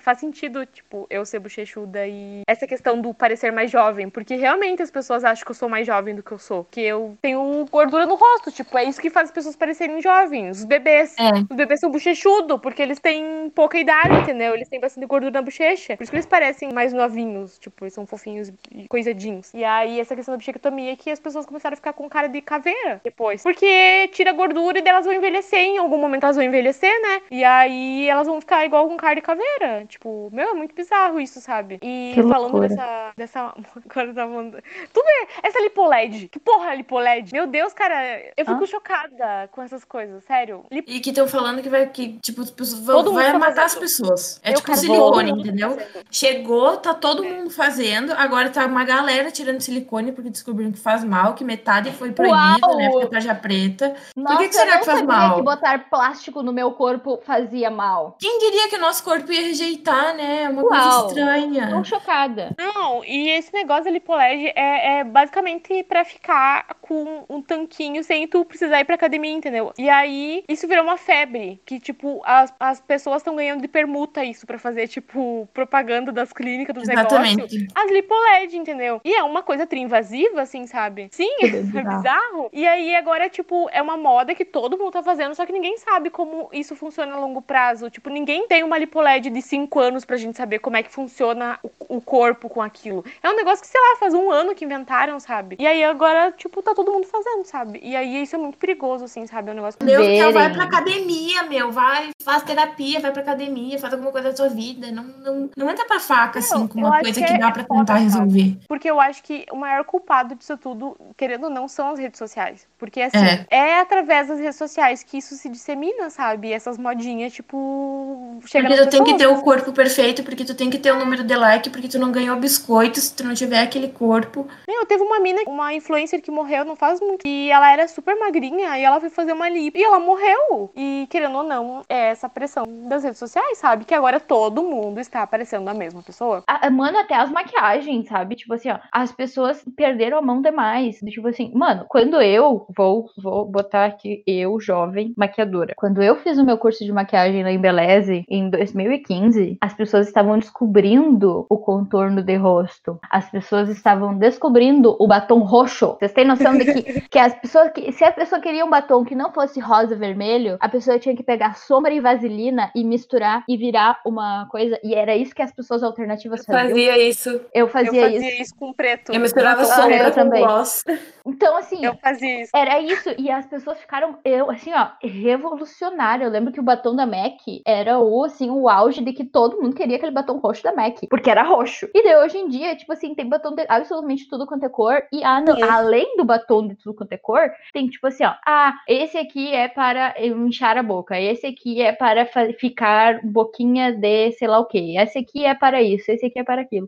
faz 0.00 0.18
sentido, 0.18 0.64
tipo, 0.66 1.06
eu 1.10 1.24
ser 1.24 1.38
bochechuda 1.38 2.06
e 2.06 2.42
essa 2.46 2.66
questão 2.66 3.00
do 3.00 3.12
parecer 3.14 3.52
mais 3.52 3.70
jovem. 3.70 4.08
Porque 4.08 4.36
realmente 4.36 4.82
as 4.82 4.90
pessoas 4.90 5.24
acham 5.24 5.44
que 5.44 5.50
eu 5.50 5.54
sou 5.54 5.68
mais 5.68 5.86
jovem 5.86 6.14
do 6.14 6.22
que 6.22 6.32
eu 6.32 6.38
sou. 6.38 6.64
Que 6.70 6.80
eu 6.80 7.16
tenho 7.20 7.66
gordura 7.70 8.06
no 8.06 8.14
rosto. 8.14 8.50
Tipo, 8.50 8.78
é 8.78 8.84
isso 8.84 9.00
que 9.00 9.10
faz 9.10 9.28
as 9.28 9.34
pessoas 9.34 9.56
parecerem 9.56 10.00
jovens. 10.00 10.58
Os 10.58 10.64
bebês. 10.64 11.14
É. 11.18 11.30
Os 11.32 11.56
bebês 11.56 11.80
são 11.80 11.90
bochechudos, 11.90 12.60
porque 12.60 12.82
eles 12.82 12.98
têm 12.98 13.50
pouca 13.54 13.78
idade, 13.78 14.14
entendeu? 14.22 14.54
Eles 14.54 14.68
têm 14.68 14.80
bastante 14.80 15.06
gordura 15.06 15.32
na 15.32 15.42
bochecha. 15.42 15.96
Por 15.96 16.02
isso 16.02 16.12
que 16.12 16.16
eles 16.16 16.26
parecem 16.26 16.72
mais 16.72 16.92
novinhos. 16.92 17.58
Tipo, 17.58 17.84
eles 17.84 17.94
são 17.94 18.06
fofinhos 18.06 18.43
e 18.70 18.86
coisadinhos. 18.88 19.52
E 19.54 19.64
aí, 19.64 20.00
essa 20.00 20.14
questão 20.16 20.32
da 20.34 20.38
bichectomia 20.38 20.92
é 20.92 20.96
que 20.96 21.10
as 21.10 21.20
pessoas 21.20 21.46
começaram 21.46 21.74
a 21.74 21.76
ficar 21.76 21.92
com 21.92 22.08
cara 22.08 22.28
de 22.28 22.40
caveira 22.40 23.00
depois. 23.04 23.42
Porque 23.42 24.08
tira 24.12 24.32
gordura 24.32 24.78
e 24.78 24.82
daí 24.82 24.92
elas 24.92 25.04
vão 25.06 25.14
envelhecer. 25.14 25.58
Em 25.60 25.78
algum 25.78 25.98
momento 25.98 26.24
elas 26.24 26.36
vão 26.36 26.44
envelhecer, 26.44 26.92
né? 27.02 27.22
E 27.30 27.44
aí 27.44 28.08
elas 28.08 28.26
vão 28.26 28.40
ficar 28.40 28.64
igual 28.64 28.88
com 28.88 28.96
cara 28.96 29.14
de 29.14 29.22
caveira. 29.22 29.84
Tipo, 29.88 30.28
meu, 30.32 30.50
é 30.50 30.54
muito 30.54 30.74
bizarro 30.74 31.20
isso, 31.20 31.40
sabe? 31.40 31.78
E 31.82 32.12
Que 32.14 32.22
falando 32.22 32.52
loucura. 32.52 32.68
dessa. 32.68 33.12
dessa. 33.16 33.40
Agora 33.90 34.14
tava 34.14 34.30
falando. 34.32 34.62
Tudo 34.92 35.06
é. 35.06 35.26
Essa 35.48 35.60
lipoled. 35.62 36.28
Que 36.28 36.38
porra 36.38 36.72
é 36.72 36.76
lipoled? 36.76 37.32
Meu 37.32 37.46
Deus, 37.46 37.72
cara, 37.72 38.20
eu 38.36 38.44
fico 38.44 38.62
Hã? 38.62 38.66
chocada 38.66 39.48
com 39.52 39.62
essas 39.62 39.84
coisas. 39.84 40.22
Sério. 40.24 40.64
Lip... 40.70 40.90
E 40.90 41.00
que 41.00 41.10
estão 41.10 41.26
falando 41.28 41.62
que 41.62 41.68
vai, 41.68 41.86
que, 41.88 42.18
tipo, 42.20 42.42
as 42.42 42.50
pessoas 42.50 42.80
vão, 42.84 42.96
Todo 42.96 43.12
vai 43.14 43.30
tá 43.32 43.38
matar 43.38 43.64
as 43.64 43.74
pessoas. 43.74 44.40
É 44.42 44.50
Eu 44.50 44.54
tipo 44.56 44.74
silicone, 44.76 45.30
entendeu? 45.30 45.76
Chegou, 46.10 46.76
tá 46.76 46.94
todo 46.94 47.24
É. 47.24 47.28
mundo 47.28 47.50
fazendo. 47.50 48.12
Agora 48.12 48.33
tá 48.50 48.66
uma 48.66 48.84
galera 48.84 49.30
tirando 49.30 49.60
silicone 49.60 50.12
porque 50.12 50.30
descobriram 50.30 50.72
que 50.72 50.78
faz 50.78 51.02
mal, 51.04 51.34
que 51.34 51.44
metade 51.44 51.90
foi 51.92 52.12
proibido, 52.12 52.66
Uau! 52.66 52.76
né? 52.76 52.90
Fica 52.92 53.06
tarja 53.08 53.34
preta. 53.34 53.94
Nossa, 54.16 54.38
que 54.38 54.48
que 54.48 54.54
será 54.54 54.66
eu 54.66 54.70
não 54.74 54.78
que 54.80 54.86
faz 54.86 54.98
sabia 55.00 55.14
mal? 55.14 55.36
que 55.36 55.42
botar 55.42 55.78
plástico 55.90 56.42
no 56.42 56.52
meu 56.52 56.72
corpo 56.72 57.20
fazia 57.24 57.70
mal. 57.70 58.16
Quem 58.20 58.38
diria 58.38 58.68
que 58.68 58.76
o 58.76 58.80
nosso 58.80 59.02
corpo 59.04 59.30
ia 59.32 59.42
rejeitar, 59.42 60.14
né? 60.16 60.44
É 60.44 60.48
Uma 60.48 60.62
Uau! 60.62 60.70
coisa 60.70 61.06
estranha. 61.08 61.68
Tô 61.70 61.84
chocada. 61.84 62.54
Não, 62.58 63.04
e 63.04 63.30
esse 63.30 63.52
negócio 63.52 63.84
da 63.84 63.90
lipoled 63.90 64.52
é, 64.54 64.98
é 65.00 65.04
basicamente 65.04 65.82
pra 65.84 66.04
ficar 66.04 66.66
com 66.80 67.24
um 67.28 67.40
tanquinho 67.42 68.02
sem 68.04 68.26
tu 68.28 68.44
precisar 68.44 68.80
ir 68.80 68.84
pra 68.84 68.94
academia, 68.94 69.32
entendeu? 69.32 69.72
E 69.78 69.88
aí, 69.88 70.44
isso 70.48 70.66
virou 70.68 70.84
uma 70.84 70.96
febre, 70.96 71.60
que, 71.64 71.80
tipo, 71.80 72.20
as, 72.24 72.52
as 72.60 72.80
pessoas 72.80 73.18
estão 73.18 73.34
ganhando 73.36 73.62
de 73.62 73.68
permuta 73.68 74.24
isso 74.24 74.46
pra 74.46 74.58
fazer, 74.58 74.88
tipo, 74.88 75.48
propaganda 75.52 76.12
das 76.12 76.32
clínicas, 76.32 76.74
dos 76.74 76.86
negócios. 76.86 77.12
Exatamente. 77.12 77.66
As 78.14 78.24
lipoled, 78.44 78.56
entendeu? 78.56 79.00
E 79.04 79.14
é 79.14 79.22
uma 79.22 79.42
coisa 79.42 79.66
triinvasiva, 79.66 80.42
assim, 80.42 80.66
sabe? 80.66 81.08
Sim, 81.10 81.36
Que 81.38 81.46
é 81.46 81.50
bizarro. 81.50 81.96
bizarro. 81.96 82.50
E 82.52 82.66
aí, 82.66 82.94
agora, 82.94 83.28
tipo, 83.28 83.68
é 83.72 83.80
uma 83.82 83.96
moda 83.96 84.34
que 84.34 84.44
todo 84.44 84.78
mundo 84.78 84.92
tá 84.92 85.02
fazendo, 85.02 85.34
só 85.34 85.44
que 85.46 85.52
ninguém 85.52 85.76
sabe 85.78 86.10
como 86.10 86.48
isso 86.52 86.76
funciona 86.76 87.14
a 87.14 87.18
longo 87.18 87.42
prazo. 87.42 87.90
Tipo, 87.90 88.10
ninguém 88.10 88.46
tem 88.46 88.62
uma 88.62 88.78
lipoled 88.78 89.30
de 89.30 89.42
5 89.42 89.78
anos 89.78 90.04
pra 90.04 90.16
gente 90.16 90.36
saber 90.36 90.58
como 90.58 90.76
é 90.76 90.82
que 90.82 90.90
funciona 90.90 91.58
o, 91.62 91.96
o 91.96 92.00
corpo 92.00 92.48
com 92.48 92.62
aquilo. 92.62 93.04
É 93.22 93.30
um 93.30 93.36
negócio 93.36 93.62
que, 93.62 93.68
sei 93.68 93.80
lá, 93.80 93.96
faz 93.98 94.14
um 94.14 94.30
ano 94.30 94.54
que 94.54 94.64
inventaram, 94.64 95.18
sabe? 95.20 95.56
E 95.58 95.66
aí, 95.66 95.82
agora, 95.84 96.32
tipo, 96.32 96.62
tá 96.62 96.74
todo 96.74 96.92
mundo 96.92 97.06
fazendo, 97.06 97.44
sabe? 97.44 97.80
E 97.82 97.94
aí, 97.96 98.22
isso 98.22 98.36
é 98.36 98.38
muito 98.38 98.58
perigoso, 98.58 99.04
assim, 99.04 99.26
sabe? 99.26 99.50
É 99.50 99.52
um 99.52 99.56
negócio... 99.56 99.78
Meu, 99.82 100.02
então 100.02 100.32
vai 100.32 100.52
pra 100.52 100.64
academia, 100.64 101.42
meu. 101.44 101.70
Vai, 101.70 102.10
faz 102.24 102.42
terapia, 102.42 103.00
vai 103.00 103.12
pra 103.12 103.22
academia, 103.22 103.78
faz 103.78 103.92
alguma 103.92 104.10
coisa 104.10 104.30
da 104.30 104.36
sua 104.36 104.48
vida. 104.48 104.90
Não, 104.90 105.04
não, 105.04 105.50
não 105.56 105.70
entra 105.70 105.84
pra 105.84 106.00
faca, 106.00 106.38
assim, 106.38 106.66
com 106.66 106.78
uma 106.78 107.00
coisa 107.00 107.20
que 107.20 107.26
que 107.26 107.32
é 107.32 107.38
dá 107.38 107.50
pra 107.50 107.64
foda, 107.64 107.80
tentar 107.80 107.96
resolver. 107.96 108.56
Porque 108.66 108.90
eu 108.90 108.98
acho 109.00 109.22
que 109.22 109.44
o 109.52 109.56
maior 109.56 109.84
culpado 109.84 110.34
disso 110.34 110.56
tudo, 110.56 110.96
querendo 111.16 111.44
ou 111.44 111.50
não, 111.50 111.68
são 111.68 111.90
as 111.90 111.98
redes 111.98 112.18
sociais. 112.18 112.66
Porque, 112.78 113.00
assim, 113.00 113.18
É. 113.18 113.46
é, 113.50 113.80
através 113.80 114.28
das 114.28 114.38
redes 114.38 114.56
sociais 114.56 115.02
que 115.02 115.18
isso 115.18 115.34
se 115.34 115.48
dissemina, 115.48 116.08
sabe? 116.08 116.52
Essas 116.52 116.78
modinhas, 116.78 117.32
tipo, 117.32 118.38
chegam 118.46 118.70
Porque 118.70 118.84
tu 118.84 118.90
tem 118.90 119.04
que 119.04 119.14
ter 119.18 119.26
o 119.26 119.42
corpo 119.42 119.72
perfeito, 119.72 120.22
porque 120.22 120.44
tu 120.44 120.54
tem 120.54 120.70
que 120.70 120.78
ter 120.78 120.92
o 120.92 120.98
número 120.98 121.22
de 121.22 121.36
like, 121.36 121.68
porque 121.70 121.88
tu 121.88 121.98
não 121.98 122.10
ganhou 122.10 122.36
biscoito 122.36 123.00
se 123.00 123.14
tu 123.14 123.24
não 123.24 123.34
tiver 123.34 123.60
aquele 123.62 123.88
corpo. 123.88 124.46
Meu, 124.66 124.86
teve 124.86 125.02
uma 125.02 125.20
mina, 125.20 125.42
uma 125.46 125.74
influencer 125.74 126.22
que 126.22 126.30
morreu 126.30 126.64
não 126.64 126.76
faz 126.76 127.00
muito. 127.00 127.26
E 127.26 127.50
ela 127.50 127.70
era 127.70 127.86
super 127.86 128.16
magrinha 128.18 128.78
e 128.78 128.82
ela 128.82 128.98
foi 129.00 129.10
fazer 129.10 129.32
uma 129.32 129.48
lipo. 129.48 129.76
E 129.76 129.82
ela 129.82 129.98
morreu. 129.98 130.70
E, 130.74 131.06
querendo 131.10 131.36
ou 131.36 131.44
não, 131.44 131.82
é 131.88 132.13
essa 132.14 132.28
pressão 132.28 132.64
das 132.88 133.04
redes 133.04 133.18
sociais, 133.18 133.58
sabe? 133.58 133.84
Que 133.84 133.94
agora 133.94 134.18
todo 134.18 134.62
mundo 134.62 134.98
está 135.00 135.22
aparecendo 135.22 135.68
a 135.68 135.74
mesma 135.74 136.02
pessoa. 136.02 136.42
A- 136.46 136.70
Mano, 136.70 136.98
até 136.98 137.14
as 137.14 137.30
maquiagens, 137.30 138.08
sabe? 138.08 138.34
Tipo 138.36 138.54
assim, 138.54 138.70
ó, 138.70 138.78
as 138.92 139.12
pessoas 139.12 139.64
perderam 139.76 140.18
a 140.18 140.22
mão 140.22 140.40
demais. 140.42 140.96
Tipo 140.98 141.28
assim, 141.28 141.52
mano, 141.54 141.84
quando 141.88 142.20
eu 142.20 142.66
vou, 142.76 143.06
vou 143.22 143.44
botar 143.46 143.84
aqui, 143.84 144.22
eu, 144.26 144.58
jovem, 144.60 145.12
maquiadora. 145.16 145.74
Quando 145.76 146.02
eu 146.02 146.16
fiz 146.16 146.38
o 146.38 146.44
meu 146.44 146.56
curso 146.58 146.84
de 146.84 146.92
maquiagem 146.92 147.42
na 147.42 147.52
Embeleze 147.52 148.24
em 148.28 148.48
2015, 148.50 149.58
as 149.60 149.74
pessoas 149.74 150.06
estavam 150.06 150.38
descobrindo 150.38 151.46
o 151.48 151.58
contorno 151.58 152.22
de 152.22 152.36
rosto. 152.36 152.98
As 153.10 153.30
pessoas 153.30 153.68
estavam 153.68 154.16
descobrindo 154.16 154.96
o 154.98 155.06
batom 155.06 155.40
roxo. 155.40 155.96
Vocês 155.98 156.12
têm 156.12 156.24
noção 156.26 156.56
de 156.56 156.64
que, 156.64 157.00
que 157.10 157.18
as 157.18 157.34
pessoas 157.34 157.70
que. 157.72 157.92
Se 157.92 158.04
a 158.04 158.12
pessoa 158.12 158.40
queria 158.40 158.64
um 158.64 158.70
batom 158.70 159.04
que 159.04 159.14
não 159.14 159.32
fosse 159.32 159.60
rosa 159.60 159.94
vermelho, 159.96 160.56
a 160.60 160.68
pessoa 160.68 160.98
tinha 160.98 161.14
que 161.16 161.22
pegar 161.22 161.56
sombra 161.56 161.92
e 161.92 162.00
vaselina 162.04 162.70
e 162.74 162.84
misturar 162.84 163.42
e 163.48 163.56
virar 163.56 164.00
uma 164.06 164.46
coisa. 164.50 164.78
E 164.84 164.94
era 164.94 165.16
isso 165.16 165.34
que 165.34 165.42
as 165.42 165.52
pessoas 165.52 165.82
alternativas 165.82 166.44
faziam. 166.44 166.68
Fazia 166.68 166.98
isso. 167.08 167.40
Eu 167.52 167.66
fazia 167.68 168.00
eu 168.00 168.02
fazia 168.12 168.30
isso. 168.32 168.42
isso. 168.42 168.54
com 168.56 168.72
preto. 168.72 169.12
Eu 169.12 169.20
misturava 169.20 169.62
Ah, 169.62 169.64
sombra 169.64 169.96
eu 169.96 170.04
com 170.04 170.10
também. 170.12 170.42
gloss. 170.42 170.84
Então, 171.26 171.56
assim, 171.56 171.84
Eu 171.84 171.94
fazia 171.96 172.42
isso. 172.42 172.50
Era 172.54 172.80
isso, 172.80 173.08
e 173.18 173.30
as 173.30 173.46
pessoas 173.46 173.78
ficaram, 173.80 174.18
eu, 174.24 174.50
assim, 174.50 174.72
ó, 174.74 174.88
revolucionário. 175.02 176.24
Eu 176.24 176.30
lembro 176.30 176.52
que 176.52 176.60
o 176.60 176.62
batom 176.62 176.94
da 176.94 177.06
MAC 177.06 177.62
era 177.66 177.98
o, 177.98 178.24
assim, 178.24 178.50
o 178.50 178.68
auge 178.68 179.02
de 179.02 179.12
que 179.12 179.24
todo 179.24 179.60
mundo 179.60 179.74
queria 179.74 179.96
aquele 179.96 180.12
batom 180.12 180.38
roxo 180.38 180.62
da 180.62 180.74
MAC, 180.74 181.06
porque 181.08 181.30
era 181.30 181.42
roxo. 181.42 181.88
E 181.94 182.02
daí, 182.02 182.16
hoje 182.16 182.36
em 182.38 182.48
dia, 182.48 182.76
tipo 182.76 182.92
assim, 182.92 183.14
tem 183.14 183.28
batom 183.28 183.54
de 183.54 183.64
absolutamente 183.68 184.28
tudo 184.28 184.46
quanto 184.46 184.64
é 184.64 184.68
cor, 184.68 185.02
e 185.10 185.24
ah, 185.24 185.40
não, 185.40 185.56
além 185.70 186.16
do 186.16 186.24
batom 186.24 186.68
de 186.68 186.74
tudo 186.76 186.94
quanto 186.94 187.12
é 187.12 187.16
cor, 187.16 187.50
tem, 187.72 187.88
tipo 187.88 188.06
assim, 188.06 188.24
ó, 188.24 188.34
ah, 188.46 188.74
esse 188.86 189.16
aqui 189.16 189.52
é 189.54 189.66
para 189.68 190.14
inchar 190.22 190.76
a 190.76 190.82
boca, 190.82 191.18
esse 191.18 191.46
aqui 191.46 191.80
é 191.80 191.92
para 191.94 192.26
ficar 192.58 193.20
boquinha 193.24 193.92
de 193.92 194.32
sei 194.32 194.48
lá 194.48 194.58
o 194.58 194.66
quê, 194.66 194.96
esse 194.98 195.18
aqui 195.18 195.44
é 195.44 195.54
para 195.54 195.82
isso, 195.82 196.10
esse 196.10 196.26
aqui 196.26 196.38
é 196.38 196.44
para 196.44 196.62
aquilo. 196.62 196.86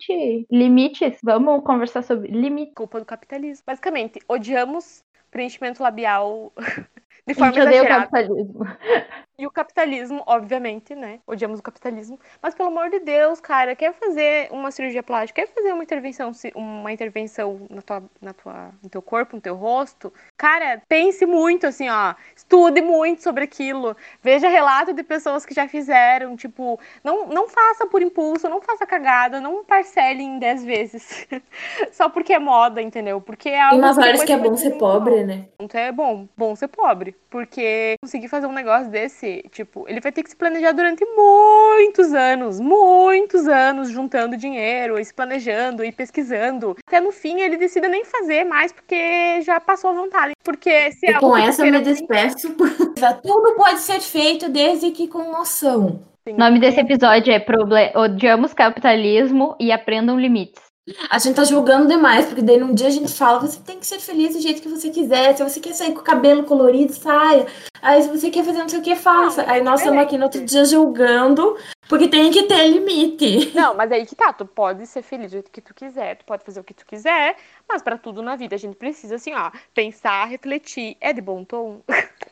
Limites, 0.51 1.19
vamos 1.23 1.63
conversar 1.65 2.03
sobre 2.03 2.31
limites. 2.31 2.75
Culpa 2.75 2.99
do 2.99 3.07
capitalismo. 3.07 3.65
Basicamente, 3.67 4.19
odiamos 4.29 5.05
preenchimento 5.31 5.83
labial 5.83 6.53
de 7.27 7.35
forma 7.35 7.53
odeia 7.53 7.67
o 7.67 7.69
exagerada. 7.69 8.07
capitalismo. 8.07 8.65
E 9.39 9.47
o 9.47 9.51
capitalismo, 9.51 10.23
obviamente, 10.27 10.95
né? 10.95 11.21
Odiamos 11.27 11.61
o 11.61 11.63
capitalismo. 11.63 12.19
Mas 12.43 12.55
pelo 12.55 12.71
amor 12.71 12.89
de 12.89 13.01
Deus, 13.01 13.39
cara, 13.39 13.77
quer 13.77 13.93
fazer 13.93 14.49
uma 14.51 14.71
cirurgia 14.71 15.03
plástica, 15.03 15.43
quer 15.43 15.53
fazer 15.53 15.73
uma 15.73 15.83
intervenção, 15.83 16.33
uma 16.55 16.91
intervenção 16.91 17.61
na 17.69 17.83
tua, 17.83 18.03
na 18.21 18.33
tua, 18.33 18.71
no 18.83 18.89
teu 18.89 19.03
corpo, 19.03 19.37
no 19.37 19.43
teu 19.43 19.55
rosto, 19.55 20.13
cara, 20.39 20.81
pense 20.89 21.27
muito, 21.27 21.67
assim, 21.67 21.89
ó. 21.89 22.15
Estude 22.35 22.81
muito 22.81 23.23
sobre 23.23 23.45
aquilo. 23.45 23.95
Veja 24.23 24.49
relato 24.49 24.95
de 24.95 25.03
pessoas 25.03 25.45
que 25.45 25.53
já 25.53 25.69
fizeram. 25.69 26.35
Tipo, 26.35 26.81
não, 27.05 27.27
não 27.27 27.49
faça 27.49 27.87
por 27.87 28.01
impulso, 28.01 28.49
não 28.49 28.63
faça 28.63 28.87
cagada, 28.87 29.41
não 29.41 29.65
parcele 29.65 30.23
em 30.23 30.39
10 30.39 30.65
vezes. 30.65 31.29
Só 31.93 32.09
porque 32.09 32.33
é 32.33 32.39
moda, 32.39 32.81
entendeu? 32.81 33.21
Porque 33.21 33.51
é 33.51 33.61
algo 33.61 33.79
umas 33.79 33.99
horas 33.99 34.13
depois 34.13 34.25
que 34.25 34.33
é 34.33 34.39
bom 34.39 34.57
ser 34.57 34.71
pobre, 34.79 35.25
né? 35.25 35.47
Então 35.61 35.81
é 35.81 35.93
bom, 35.93 36.27
bom 36.37 36.57
ser 36.57 36.69
pobre. 36.69 37.15
Porque 37.29 37.97
conseguir 38.03 38.29
fazer 38.29 38.47
um 38.47 38.53
negócio 38.53 38.91
desse, 38.91 39.26
tipo, 39.51 39.85
ele 39.89 40.01
vai 40.01 40.13
ter 40.13 40.23
que 40.23 40.31
se 40.31 40.37
planejar 40.37 40.73
durante 40.73 41.05
muitos 41.05 42.13
anos, 42.13 42.61
muitos 42.61 43.47
anos, 43.47 43.91
juntando 43.91 44.37
dinheiro, 44.37 44.99
e 44.99 45.05
se 45.05 45.15
planejando 45.15 45.85
e 45.85 45.93
pesquisando. 45.93 46.77
Até 46.87 47.01
no 47.01 47.13
fim 47.13 47.41
ele 47.41 47.57
decida 47.57 47.89
nem 47.89 48.05
fazer 48.05 48.45
mais, 48.45 48.73
porque 48.73 49.41
já 49.43 49.61
passou 49.61 49.91
a 49.91 49.95
vontade. 49.95 50.33
Porque 50.45 50.93
se 50.93 51.07
E 51.07 51.11
é 51.11 51.19
com 51.19 51.37
essa 51.37 51.67
eu 51.67 51.73
me 51.73 51.81
despeço. 51.81 52.55
Tudo 53.23 53.55
pode 53.57 53.81
ser 53.81 54.01
feito 54.01 54.49
desde 54.49 54.91
que 54.91 55.09
com 55.09 55.31
noção. 55.31 56.01
O 56.29 56.37
nome 56.37 56.59
desse 56.59 56.81
episódio 56.81 57.33
é 57.33 57.39
Proble 57.39 57.93
Odiamos 57.95 58.53
Capitalismo 58.53 59.55
e 59.61 59.71
Aprendam 59.71 60.19
Limites. 60.19 60.66
A 61.11 61.19
gente 61.19 61.35
tá 61.35 61.43
julgando 61.43 61.89
demais, 61.89 62.27
porque 62.27 62.43
daí 62.43 62.59
num 62.59 62.73
dia 62.73 62.87
a 62.87 62.91
gente 62.91 63.13
fala, 63.13 63.41
você 63.41 63.59
tem 63.59 63.81
que 63.81 63.87
ser 63.87 63.99
feliz 63.99 64.35
do 64.35 64.41
jeito 64.41 64.63
que 64.63 64.69
você 64.69 64.89
quiser. 64.89 65.37
Se 65.37 65.43
você 65.43 65.59
quer 65.59 65.75
sair 65.75 65.93
com 65.93 66.01
o 66.01 66.05
cabelo 66.05 66.45
colorido, 66.45 66.93
saia. 66.93 67.47
Aí 67.83 68.03
se 68.03 68.09
você 68.09 68.31
quer 68.31 68.45
fazer 68.45 68.61
não 68.61 68.69
sei 68.69 68.79
o 68.79 68.83
que, 68.83 68.95
faça. 68.95 69.45
Aí 69.51 69.63
nós 69.63 69.81
estamos 69.81 70.01
aqui 70.01 70.17
no 70.17 70.25
outro 70.25 70.45
dia 70.45 70.65
julgando, 70.65 71.57
porque 71.89 72.07
tem 72.07 72.31
que 72.31 72.45
ter 72.45 72.69
limite. 72.69 73.53
Não, 73.53 73.75
mas 73.75 73.91
aí 73.91 74.07
que 74.07 74.15
tá, 74.15 74.33
tu 74.33 74.47
pode 74.47 74.87
ser 74.87 75.03
feliz 75.03 75.31
do 75.31 75.33
jeito 75.33 75.51
que 75.51 75.61
tu 75.61 75.75
quiser, 75.75 76.17
tu 76.17 76.25
pode 76.25 76.45
fazer 76.45 76.61
o 76.61 76.65
que 76.65 76.75
tu 76.75 76.87
quiser, 76.87 77.37
mas 77.69 77.83
pra 77.83 77.99
tudo 77.99 78.23
na 78.23 78.37
vida 78.37 78.55
a 78.55 78.59
gente 78.59 78.77
precisa, 78.77 79.17
assim, 79.17 79.35
ó, 79.35 79.51
pensar, 79.75 80.25
refletir. 80.27 80.97
É 81.01 81.13
de 81.13 81.21
bom 81.21 81.45
tom? 81.45 81.81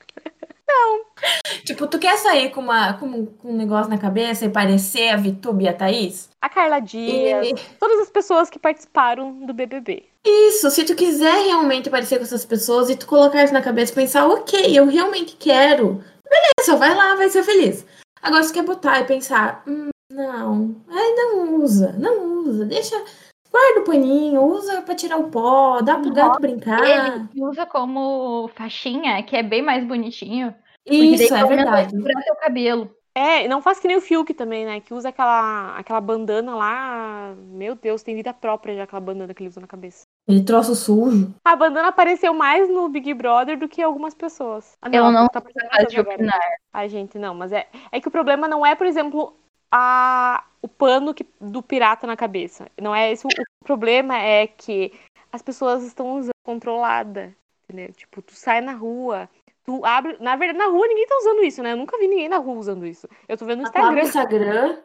Tipo, 1.65 1.87
tu 1.87 1.99
quer 1.99 2.17
sair 2.19 2.51
com, 2.51 2.61
uma, 2.61 2.95
com, 2.95 3.27
com 3.27 3.53
um 3.53 3.57
negócio 3.57 3.91
na 3.91 3.99
cabeça 3.99 4.45
e 4.45 4.51
parecer 4.51 5.09
a 5.11 5.17
Vitube 5.17 5.65
e 5.65 5.69
a 5.69 5.73
Thaís? 5.73 6.29
A 6.41 6.49
Carla 6.49 6.81
Dias, 6.81 7.47
E- 7.49 7.55
todas 7.79 8.01
as 8.01 8.11
pessoas 8.11 8.51
que 8.51 8.59
participaram 8.59 9.33
do 9.47 9.55
BBB. 9.55 10.05
Isso, 10.27 10.71
se 10.71 10.85
tu 10.85 10.95
quiser 10.95 11.45
realmente 11.45 11.91
parecer 11.91 12.17
com 12.19 12.25
essas 12.25 12.45
pessoas 12.45 12.89
e 12.91 12.97
tu 12.97 13.07
colocar 13.07 13.45
isso 13.45 13.53
na 13.53 13.63
cabeça 13.63 13.93
e 13.93 13.95
pensar, 13.95 14.27
ok, 14.27 14.79
eu 14.79 14.87
realmente 14.87 15.37
quero, 15.37 16.03
beleza, 16.29 16.77
vai 16.79 16.95
lá, 16.95 17.15
vai 17.15 17.29
ser 17.29 17.43
feliz. 17.43 17.87
Agora, 18.23 18.43
se 18.43 18.51
tu 18.51 18.55
quer 18.55 18.63
botar 18.65 19.01
e 19.01 19.05
pensar, 19.05 19.63
hum, 19.67 19.89
não, 20.11 20.77
ai, 20.89 21.13
não 21.15 21.57
usa, 21.63 21.93
não 21.99 22.41
usa, 22.43 22.65
deixa, 22.65 22.97
guarda 23.51 23.81
o 23.81 23.85
paninho, 23.85 24.43
usa 24.43 24.81
pra 24.83 24.95
tirar 24.95 25.19
o 25.19 25.29
pó, 25.31 25.81
dá 25.83 25.99
pro 25.99 26.11
gato 26.13 26.41
brincar. 26.41 26.83
Ele 27.35 27.43
usa 27.45 27.67
como 27.67 28.49
faixinha, 28.55 29.23
que 29.23 29.37
é 29.37 29.43
bem 29.43 29.61
mais 29.63 29.85
bonitinho. 29.87 30.55
Daí 30.87 31.15
Isso, 31.15 31.35
é 31.35 31.45
verdade. 31.45 31.91
segurar 31.91 32.23
teu 32.23 32.37
cabelo. 32.37 32.91
É, 33.17 33.45
e 33.45 33.49
não 33.49 33.63
faz 33.63 33.79
que 33.79 33.87
nem 33.87 33.97
o 33.97 34.01
Fiuk 34.01 34.35
também, 34.35 34.65
né? 34.67 34.81
Que 34.81 34.93
usa 34.93 35.11
aquela, 35.11 35.77
aquela 35.79 36.01
bandana 36.01 36.57
lá. 36.57 37.33
Meu 37.47 37.77
Deus, 37.77 38.03
tem 38.03 38.17
vida 38.17 38.35
própria 38.35 38.75
já 38.75 38.83
aquela 38.83 39.01
bandana 39.01 39.33
que 39.33 39.41
ele 39.41 39.49
usa 39.49 39.61
na 39.61 39.69
cabeça. 39.69 40.05
Ele 40.27 40.43
troço 40.43 40.75
sujo. 40.75 41.33
A 41.45 41.55
bandana 41.55 41.89
apareceu 41.89 42.35
mais 42.35 42.69
no 42.69 42.89
Big 42.89 43.15
Brother 43.15 43.57
do 43.57 43.69
que 43.69 43.81
algumas 43.81 44.15
pessoas. 44.15 44.77
Ah, 44.83 44.89
Eu 44.93 45.13
não 45.13 45.29
tá 45.29 45.41
de 45.89 46.01
opinar. 46.01 46.41
Ai, 46.73 46.89
gente, 46.89 47.17
não, 47.17 47.35
mas 47.35 47.53
é, 47.53 47.69
é 47.93 48.01
que 48.01 48.09
o 48.09 48.11
problema 48.11 48.49
não 48.49 48.67
é, 48.67 48.75
por 48.75 48.87
exemplo, 48.87 49.37
a, 49.71 50.45
o 50.61 50.67
pano 50.67 51.15
que, 51.15 51.25
do 51.41 51.63
pirata 51.63 52.09
na 52.09 52.17
cabeça. 52.17 52.67
Não 52.83 52.93
é 52.93 53.13
esse. 53.13 53.25
O, 53.25 53.29
o 53.29 53.65
problema 53.65 54.19
é 54.19 54.49
que 54.49 54.93
as 55.31 55.41
pessoas 55.41 55.85
estão 55.85 56.19
usando 56.19 56.35
controlada, 56.43 57.33
entendeu? 57.65 57.93
Tipo, 57.93 58.23
tu 58.23 58.35
sai 58.35 58.61
na 58.61 58.73
rua, 58.73 59.29
tu 59.65 59.85
abre. 59.85 60.17
Na 60.21 60.37
verdade, 60.37 60.59
na 60.59 60.67
rua 60.71 60.87
ninguém 60.87 61.07
tá 61.07 61.17
usando 61.21 61.43
isso, 61.43 61.63
né? 61.63 61.73
Eu 61.73 61.77
nunca 61.77 61.99
vi 61.99 62.07
ninguém 62.09 62.29
na 62.29 62.39
rua 62.39 62.59
usando 62.59 62.87
isso. 62.87 63.09
Eu 63.29 63.37
tô 63.37 63.45
vendo 63.45 63.63
no 63.63 63.69
A 63.69 63.73
palavra 63.73 64.03
Instagram. 64.03 64.47
Instagram 64.47 64.83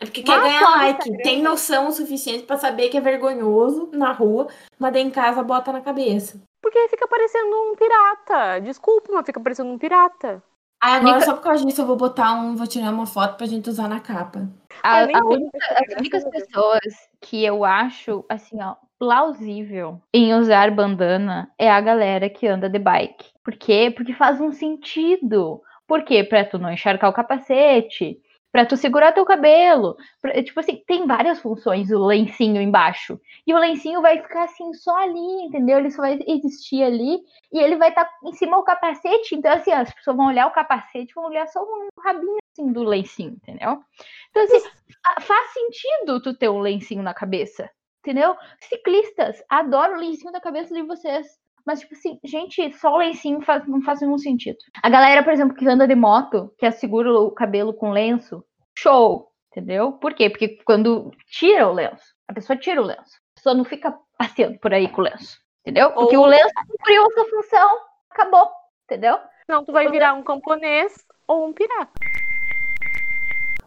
é 0.00 0.04
porque 0.04 0.22
Mas 0.26 0.30
quer 0.36 0.42
ganhar 0.42 0.70
like. 0.76 0.98
Instagram. 1.00 1.22
Tem 1.22 1.42
noção 1.42 1.88
o 1.88 1.92
suficiente 1.92 2.44
pra 2.44 2.56
saber 2.56 2.88
que 2.88 2.96
é 2.96 3.00
vergonhoso 3.00 3.90
na 3.92 4.12
rua, 4.12 4.46
mas 4.78 4.94
em 4.94 5.10
casa 5.10 5.42
bota 5.42 5.72
na 5.72 5.80
cabeça. 5.80 6.40
Porque 6.62 6.88
fica 6.88 7.06
parecendo 7.08 7.54
um 7.56 7.74
pirata. 7.76 8.60
Desculpa, 8.60 9.12
mas 9.12 9.26
fica 9.26 9.40
parecendo 9.40 9.70
um 9.70 9.78
pirata. 9.78 10.42
Ah, 10.80 10.94
agora 10.94 11.14
Nica- 11.14 11.24
só 11.26 11.34
por 11.34 11.42
causa 11.42 11.64
disso 11.64 11.80
eu 11.82 11.86
vou 11.86 11.96
botar 11.96 12.34
um, 12.34 12.54
vou 12.54 12.66
tirar 12.66 12.90
uma 12.92 13.06
foto 13.06 13.36
pra 13.36 13.46
gente 13.46 13.68
usar 13.68 13.88
na 13.88 13.98
capa. 13.98 14.48
A, 14.82 15.06
nem 15.06 15.16
a 15.16 15.24
única- 15.24 15.58
é 15.58 15.82
as 15.84 15.92
é, 15.92 15.98
únicas 15.98 16.24
pessoas 16.30 16.82
que 17.20 17.44
eu 17.44 17.64
acho, 17.64 18.24
assim, 18.28 18.62
ó, 18.62 18.76
plausível 18.98 20.00
em 20.12 20.34
usar 20.34 20.70
bandana 20.70 21.50
é 21.58 21.70
a 21.70 21.80
galera 21.80 22.28
que 22.28 22.46
anda 22.46 22.68
de 22.68 22.78
bike. 22.78 23.26
Por 23.44 23.54
quê? 23.56 23.92
Porque 23.94 24.12
faz 24.12 24.40
um 24.40 24.52
sentido. 24.52 25.62
Por 25.86 26.02
quê? 26.04 26.22
Pra 26.24 26.44
tu 26.44 26.58
não 26.58 26.70
encharcar 26.72 27.08
o 27.08 27.12
capacete, 27.12 28.20
pra 28.52 28.66
tu 28.66 28.76
segurar 28.76 29.12
teu 29.12 29.24
cabelo. 29.24 29.96
pra- 30.20 30.42
tipo 30.42 30.58
assim, 30.60 30.82
tem 30.86 31.06
várias 31.06 31.40
funções 31.40 31.90
o 31.90 32.04
lencinho 32.04 32.60
embaixo. 32.60 33.18
E 33.46 33.54
o 33.54 33.58
lencinho 33.58 34.02
vai 34.02 34.20
ficar 34.20 34.44
assim 34.44 34.72
só 34.74 34.96
ali, 35.02 35.44
entendeu? 35.46 35.78
Ele 35.78 35.90
só 35.90 36.02
vai 36.02 36.18
existir 36.26 36.82
ali 36.82 37.18
e 37.52 37.58
ele 37.58 37.76
vai 37.76 37.90
estar 37.90 38.10
em 38.24 38.32
cima 38.32 38.56
do 38.56 38.64
capacete. 38.64 39.34
Então, 39.34 39.52
assim, 39.52 39.70
as 39.72 39.92
pessoas 39.94 40.16
vão 40.16 40.26
olhar 40.26 40.46
o 40.46 40.50
capacete, 40.52 41.14
vão 41.14 41.24
olhar 41.26 41.46
só 41.48 41.62
um 41.62 41.88
rabinho 42.02 42.36
assim 42.52 42.72
do 42.72 42.82
lencinho, 42.82 43.30
entendeu? 43.32 43.78
Então, 44.30 44.42
assim, 44.42 44.60
faz 45.20 45.52
sentido 45.52 46.20
tu 46.20 46.34
ter 46.34 46.48
um 46.48 46.60
lencinho 46.60 47.02
na 47.02 47.14
cabeça, 47.14 47.70
entendeu? 48.08 48.34
Ciclistas, 48.60 49.42
adoro 49.50 49.94
o 49.94 50.00
lencinho 50.00 50.32
na 50.32 50.40
cabeça 50.40 50.74
de 50.74 50.82
vocês. 50.82 51.26
Mas, 51.66 51.80
tipo 51.80 51.94
assim, 51.94 52.18
gente, 52.24 52.72
só 52.72 52.94
o 52.94 52.96
lencinho 52.96 53.42
faz, 53.42 53.66
não 53.68 53.82
faz 53.82 54.00
nenhum 54.00 54.16
sentido. 54.16 54.56
A 54.82 54.88
galera, 54.88 55.22
por 55.22 55.30
exemplo, 55.30 55.54
que 55.54 55.68
anda 55.68 55.86
de 55.86 55.94
moto, 55.94 56.50
que 56.56 56.64
assegura 56.64 57.12
o 57.12 57.30
cabelo 57.30 57.74
com 57.74 57.90
lenço, 57.90 58.42
show, 58.74 59.30
entendeu? 59.50 59.92
Por 59.92 60.14
quê? 60.14 60.30
Porque 60.30 60.58
quando 60.64 61.10
tira 61.26 61.68
o 61.68 61.74
lenço, 61.74 62.14
a 62.26 62.32
pessoa 62.32 62.56
tira 62.56 62.80
o 62.80 62.86
lenço. 62.86 63.18
A 63.32 63.34
pessoa 63.36 63.54
não 63.54 63.64
fica 63.64 63.94
passeando 64.16 64.58
por 64.58 64.72
aí 64.72 64.88
com 64.88 65.02
o 65.02 65.04
lenço, 65.04 65.38
entendeu? 65.60 65.92
Porque 65.92 66.16
Ou- 66.16 66.24
o 66.24 66.26
lenço 66.26 66.54
cumpriu 66.66 67.04
a 67.04 67.10
sua 67.10 67.24
função, 67.26 67.78
acabou, 68.10 68.50
entendeu? 68.84 69.18
Senão 69.44 69.62
tu 69.62 69.72
vai 69.72 69.90
virar 69.90 70.14
um 70.14 70.22
camponês 70.22 70.94
ou 71.26 71.46
um 71.46 71.52
pirata. 71.52 71.92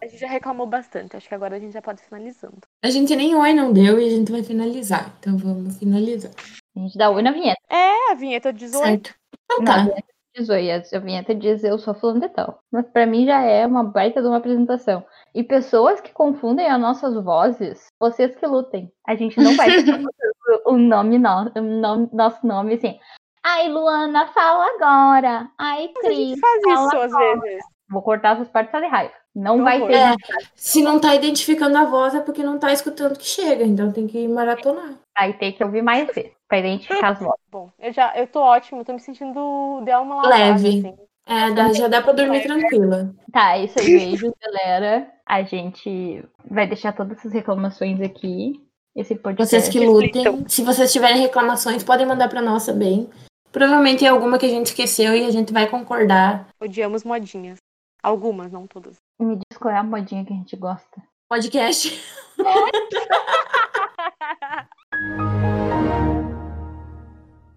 A 0.01 0.07
gente 0.07 0.19
já 0.19 0.27
reclamou 0.27 0.65
bastante. 0.65 1.15
Acho 1.15 1.27
que 1.27 1.35
agora 1.35 1.55
a 1.55 1.59
gente 1.59 1.73
já 1.73 1.81
pode 1.81 2.01
ir 2.01 2.05
finalizando. 2.05 2.57
A 2.83 2.89
gente 2.89 3.15
nem 3.15 3.35
oi 3.35 3.53
não 3.53 3.71
deu 3.71 3.99
e 3.99 4.07
a 4.07 4.09
gente 4.09 4.31
vai 4.31 4.43
finalizar. 4.43 5.13
Então 5.19 5.37
vamos 5.37 5.77
finalizar. 5.77 6.31
A 6.75 6.79
gente 6.79 6.97
dá 6.97 7.09
oi 7.11 7.21
na 7.21 7.31
vinheta. 7.31 7.61
É, 7.69 8.11
a 8.11 8.15
vinheta 8.15 8.51
18. 8.51 8.83
Certo? 8.83 9.15
Então 9.45 9.65
tá. 9.65 9.83
vinheta 9.83 10.11
diz 10.35 10.49
oi, 10.49 10.71
a 10.71 10.99
vinheta 10.99 11.35
diz 11.35 11.63
eu 11.63 11.77
sou 11.77 11.93
fulano 11.93 12.21
de 12.21 12.29
tal. 12.29 12.59
Mas 12.71 12.87
pra 12.89 13.05
mim 13.05 13.25
já 13.25 13.41
é 13.43 13.65
uma 13.67 13.83
baita 13.83 14.21
de 14.21 14.27
uma 14.27 14.37
apresentação. 14.37 15.05
E 15.35 15.43
pessoas 15.43 16.01
que 16.01 16.11
confundem 16.11 16.67
as 16.67 16.79
nossas 16.81 17.13
vozes, 17.23 17.85
vocês 17.99 18.35
que 18.35 18.47
lutem. 18.47 18.91
A 19.07 19.15
gente 19.15 19.37
não 19.39 19.55
vai 19.55 19.67
o 20.65 20.77
nome, 20.77 21.19
no, 21.19 21.51
o 21.55 21.61
nome 21.61 22.09
nosso 22.11 22.45
nome 22.45 22.73
assim. 22.73 22.99
Ai, 23.43 23.69
Luana, 23.69 24.27
fala 24.27 24.65
agora. 24.75 25.49
Ai, 25.59 25.91
Mas 25.95 26.05
a 26.05 26.09
gente 26.09 26.31
Cris. 26.31 26.39
faz 26.39 26.61
fala 26.63 26.87
isso 26.87 26.97
às 26.97 27.13
agora. 27.13 27.39
vezes. 27.41 27.63
Vou 27.89 28.01
cortar 28.01 28.35
essas 28.35 28.49
partes 28.49 28.71
só 28.71 28.79
de 28.79 28.87
raiva. 28.87 29.13
Não, 29.33 29.63
vai 29.63 29.79
ter. 29.85 29.93
É, 29.93 30.15
se 30.55 30.81
não 30.81 30.99
tá 30.99 31.15
identificando 31.15 31.77
a 31.77 31.85
voz, 31.85 32.13
é 32.13 32.19
porque 32.19 32.43
não 32.43 32.59
tá 32.59 32.73
escutando 32.73 33.17
que 33.17 33.25
chega, 33.25 33.63
então 33.63 33.91
tem 33.91 34.05
que 34.05 34.27
maratonar. 34.27 34.95
Aí 35.15 35.33
tem 35.33 35.53
que 35.53 35.63
ouvir 35.63 35.81
mais 35.81 36.07
vezes 36.07 36.31
pra 36.47 36.59
identificar 36.59 37.09
as 37.09 37.19
vozes. 37.19 37.39
Bom, 37.49 37.69
eu 37.79 37.93
já 37.93 38.13
eu 38.17 38.27
tô 38.27 38.41
ótimo, 38.41 38.83
tô 38.83 38.93
me 38.93 38.99
sentindo 38.99 39.81
de 39.85 39.91
alma 39.91 40.15
lavada, 40.15 40.35
leve. 40.35 40.67
Assim. 40.67 40.95
É, 41.25 41.51
dá, 41.51 41.71
já 41.71 41.87
dá 41.87 42.01
pra 42.01 42.13
dormir 42.13 42.43
tranquila. 42.43 43.13
Tá, 43.31 43.57
é 43.57 43.65
isso 43.65 43.79
aí, 43.79 43.85
beijo, 43.85 44.33
galera. 44.41 45.07
A 45.25 45.43
gente 45.43 46.25
vai 46.49 46.67
deixar 46.67 46.93
todas 46.93 47.17
essas 47.19 47.31
reclamações 47.31 48.01
aqui. 48.01 48.61
Esse 48.93 49.15
podcast. 49.15 49.49
Vocês 49.49 49.69
que 49.69 49.85
lutem. 49.85 50.21
Então. 50.21 50.43
Se 50.49 50.61
vocês 50.63 50.91
tiverem 50.91 51.21
reclamações, 51.21 51.83
podem 51.83 52.05
mandar 52.05 52.27
pra 52.27 52.41
nós 52.41 52.65
também. 52.65 53.09
Provavelmente 53.51 54.05
é 54.05 54.09
alguma 54.09 54.37
que 54.37 54.45
a 54.45 54.49
gente 54.49 54.67
esqueceu 54.67 55.15
e 55.15 55.25
a 55.25 55.31
gente 55.31 55.53
vai 55.53 55.69
concordar. 55.69 56.49
Odiamos 56.59 57.03
modinhas. 57.03 57.59
Algumas, 58.03 58.51
não 58.51 58.65
todas. 58.65 58.97
Me 59.21 59.35
diz 59.35 59.55
qual 59.59 59.71
é 59.71 59.77
a 59.77 59.83
modinha 59.83 60.25
que 60.25 60.33
a 60.33 60.35
gente 60.35 60.55
gosta. 60.55 60.99
Podcast. 61.29 62.01